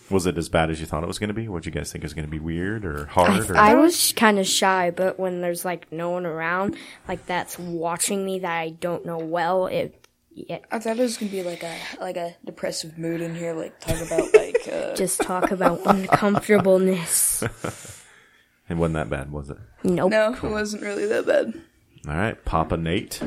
Was 0.09 0.25
it 0.25 0.37
as 0.37 0.49
bad 0.49 0.69
as 0.69 0.79
you 0.79 0.85
thought 0.85 1.03
it 1.03 1.07
was 1.07 1.19
going 1.19 1.29
to 1.29 1.33
be? 1.33 1.47
What 1.47 1.65
you 1.65 1.71
guys 1.71 1.91
think 1.91 2.03
is 2.03 2.13
going 2.13 2.25
to 2.25 2.31
be 2.31 2.39
weird 2.39 2.85
or 2.85 3.07
I, 3.07 3.11
hard? 3.11 3.49
Or 3.49 3.57
I 3.57 3.75
was 3.75 4.13
kind 4.13 4.39
of 4.39 4.47
shy, 4.47 4.91
but 4.91 5.19
when 5.19 5.41
there's 5.41 5.63
like 5.63 5.91
no 5.91 6.09
one 6.09 6.25
around, 6.25 6.75
like 7.07 7.25
that's 7.25 7.57
watching 7.59 8.25
me 8.25 8.39
that 8.39 8.57
I 8.57 8.71
don't 8.71 9.05
know 9.05 9.17
well, 9.17 9.67
it 9.67 9.99
yeah, 10.47 10.59
I 10.71 10.79
thought 10.79 10.97
it 10.97 11.01
was 11.01 11.17
gonna 11.17 11.31
be 11.31 11.43
like 11.43 11.63
a 11.63 11.75
like 11.99 12.17
a 12.17 12.35
depressive 12.45 12.97
mood 12.97 13.21
in 13.21 13.35
here, 13.35 13.53
like 13.53 13.79
talk 13.79 13.99
about 14.01 14.33
like 14.33 14.67
uh, 14.71 14.95
just 14.95 15.21
talk 15.21 15.51
about 15.51 15.81
uncomfortableness. 15.85 17.43
it 18.69 18.77
wasn't 18.77 18.95
that 18.95 19.09
bad, 19.09 19.31
was 19.31 19.49
it? 19.49 19.57
Nope. 19.83 20.11
no, 20.11 20.33
it 20.33 20.43
wasn't 20.43 20.83
really 20.83 21.05
that 21.07 21.25
bad. 21.25 21.61
All 22.07 22.15
right, 22.15 22.43
Papa 22.45 22.77
Nate, 22.77 23.21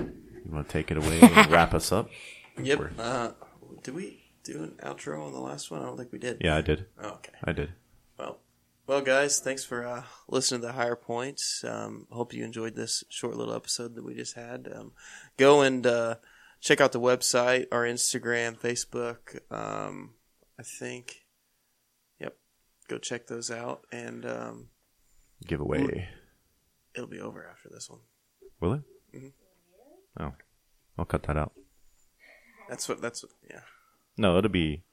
you 0.44 0.50
want 0.52 0.68
to 0.68 0.72
take 0.72 0.90
it 0.90 0.96
away 0.96 1.20
and 1.20 1.50
wrap 1.50 1.74
us 1.74 1.92
up? 1.92 2.08
Yep. 2.60 2.78
We're- 2.78 2.90
Uh, 2.98 3.30
did 3.82 3.94
we 3.94 4.22
do 4.44 4.62
an 4.62 4.74
outro 4.82 5.24
on 5.26 5.32
the 5.32 5.40
last 5.40 5.70
one? 5.70 5.82
I 5.82 5.86
don't 5.86 5.96
think 5.96 6.12
we 6.12 6.18
did. 6.18 6.38
Yeah, 6.40 6.56
I 6.56 6.60
did. 6.60 6.86
Oh, 7.00 7.10
okay. 7.14 7.32
I 7.44 7.52
did. 7.52 7.72
Well, 8.18 8.38
well, 8.86 9.00
guys, 9.00 9.38
thanks 9.40 9.64
for 9.64 9.86
uh, 9.86 10.02
listening 10.28 10.60
to 10.62 10.66
the 10.68 10.72
higher 10.72 10.96
points. 10.96 11.64
Um, 11.64 12.06
hope 12.10 12.32
you 12.34 12.44
enjoyed 12.44 12.74
this 12.74 13.04
short 13.08 13.36
little 13.36 13.54
episode 13.54 13.94
that 13.94 14.04
we 14.04 14.14
just 14.14 14.34
had. 14.34 14.68
Um, 14.74 14.92
go 15.36 15.62
and 15.62 15.86
uh, 15.86 16.16
check 16.60 16.80
out 16.80 16.92
the 16.92 17.00
website, 17.00 17.66
our 17.72 17.84
Instagram, 17.84 18.58
Facebook. 18.58 19.38
Um, 19.50 20.14
I 20.58 20.62
think. 20.64 21.24
Yep. 22.20 22.36
Go 22.88 22.98
check 22.98 23.26
those 23.28 23.50
out, 23.50 23.84
and 23.92 24.26
um, 24.26 24.68
Giveaway. 25.46 26.08
it'll 26.94 27.08
be 27.08 27.20
over 27.20 27.48
after 27.48 27.68
this 27.72 27.88
one. 27.88 28.00
Will 28.60 28.72
it? 28.74 28.82
Mm-hmm. 29.14 29.26
Oh, 30.18 30.32
I'll 30.98 31.04
cut 31.04 31.22
that 31.24 31.36
out. 31.36 31.52
That's 32.68 32.88
what. 32.88 33.00
That's 33.00 33.22
what. 33.22 33.32
Yeah. 33.50 33.60
No, 34.16 34.36
it'll 34.38 34.50
be, 34.50 34.84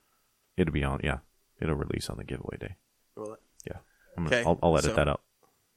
it'll 0.58 0.74
be 0.74 0.84
on. 0.84 1.02
Yeah, 1.04 1.20
it'll 1.62 1.76
release 1.76 2.10
on 2.10 2.18
the 2.18 2.24
giveaway 2.24 2.58
day. 2.60 2.76
Will 3.16 3.34
it? 3.34 3.40
Yeah, 3.68 3.78
I'm 4.18 4.24
gonna, 4.26 4.36
Okay, 4.38 4.48
I'll, 4.50 4.60
I'll 4.64 4.78
edit 4.78 4.92
so- 4.92 4.96
that 4.96 5.08
out. 5.08 5.22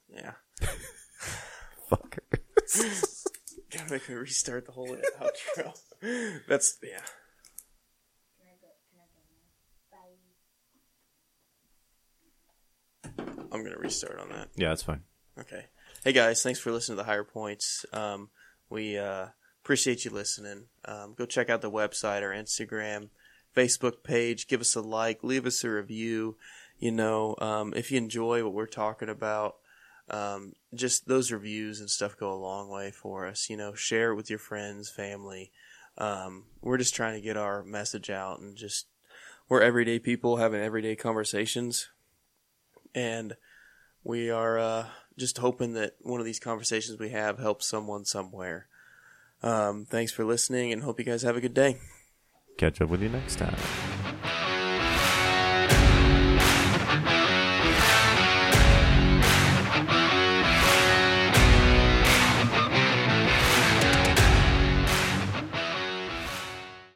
Yeah. 0.08 0.32
Fucker. 1.90 2.20
Gotta 3.70 3.90
make 3.90 4.08
me 4.08 4.14
restart 4.14 4.66
the 4.66 4.72
whole 4.72 4.88
outro. 5.20 5.74
That's 6.48 6.78
yeah. 6.82 6.98
Can 8.38 8.46
I 8.46 8.54
go 8.60 8.68
can 8.90 9.00
I 13.12 13.38
go? 13.38 13.46
I'm 13.56 13.62
gonna 13.64 13.78
restart 13.78 14.18
on 14.20 14.28
that. 14.30 14.48
yeah, 14.56 14.68
that's 14.68 14.82
fine. 14.82 15.02
Okay. 15.38 15.66
Hey 16.04 16.12
guys, 16.12 16.42
thanks 16.42 16.58
for 16.60 16.70
listening 16.72 16.96
to 16.98 17.02
the 17.02 17.06
Higher 17.06 17.24
Points. 17.24 17.84
Um, 17.92 18.30
we 18.72 18.98
uh, 18.98 19.26
appreciate 19.62 20.04
you 20.04 20.10
listening. 20.10 20.64
Um, 20.84 21.14
go 21.16 21.26
check 21.26 21.50
out 21.50 21.60
the 21.60 21.70
website, 21.70 22.22
our 22.22 22.32
Instagram, 22.32 23.10
Facebook 23.54 24.02
page. 24.02 24.48
Give 24.48 24.60
us 24.60 24.74
a 24.74 24.80
like, 24.80 25.22
leave 25.22 25.46
us 25.46 25.62
a 25.62 25.70
review. 25.70 26.36
You 26.78 26.90
know, 26.90 27.36
um, 27.38 27.74
if 27.76 27.92
you 27.92 27.98
enjoy 27.98 28.42
what 28.42 28.54
we're 28.54 28.66
talking 28.66 29.08
about, 29.08 29.56
um, 30.10 30.54
just 30.74 31.06
those 31.06 31.30
reviews 31.30 31.78
and 31.78 31.88
stuff 31.88 32.16
go 32.16 32.32
a 32.32 32.34
long 32.34 32.68
way 32.68 32.90
for 32.90 33.26
us. 33.26 33.48
You 33.48 33.56
know, 33.56 33.74
share 33.74 34.12
it 34.12 34.16
with 34.16 34.30
your 34.30 34.38
friends, 34.38 34.90
family. 34.90 35.52
Um, 35.98 36.46
we're 36.60 36.78
just 36.78 36.94
trying 36.94 37.14
to 37.14 37.20
get 37.20 37.36
our 37.36 37.62
message 37.62 38.10
out 38.10 38.40
and 38.40 38.56
just 38.56 38.86
we're 39.48 39.60
everyday 39.60 39.98
people 39.98 40.38
having 40.38 40.60
everyday 40.60 40.96
conversations, 40.96 41.90
and 42.94 43.36
we 44.02 44.30
are 44.30 44.58
uh, 44.58 44.86
just 45.16 45.38
hoping 45.38 45.74
that 45.74 45.94
one 46.00 46.20
of 46.20 46.26
these 46.26 46.40
conversations 46.40 46.98
we 46.98 47.10
have 47.10 47.38
helps 47.38 47.66
someone 47.66 48.04
somewhere. 48.04 48.66
Um, 49.42 49.86
thanks 49.88 50.12
for 50.12 50.24
listening, 50.24 50.72
and 50.72 50.82
hope 50.82 50.98
you 50.98 51.04
guys 51.04 51.22
have 51.22 51.36
a 51.36 51.40
good 51.40 51.54
day. 51.54 51.78
Catch 52.58 52.80
up 52.80 52.90
with 52.90 53.02
you 53.02 53.08
next 53.08 53.36
time. 53.36 53.56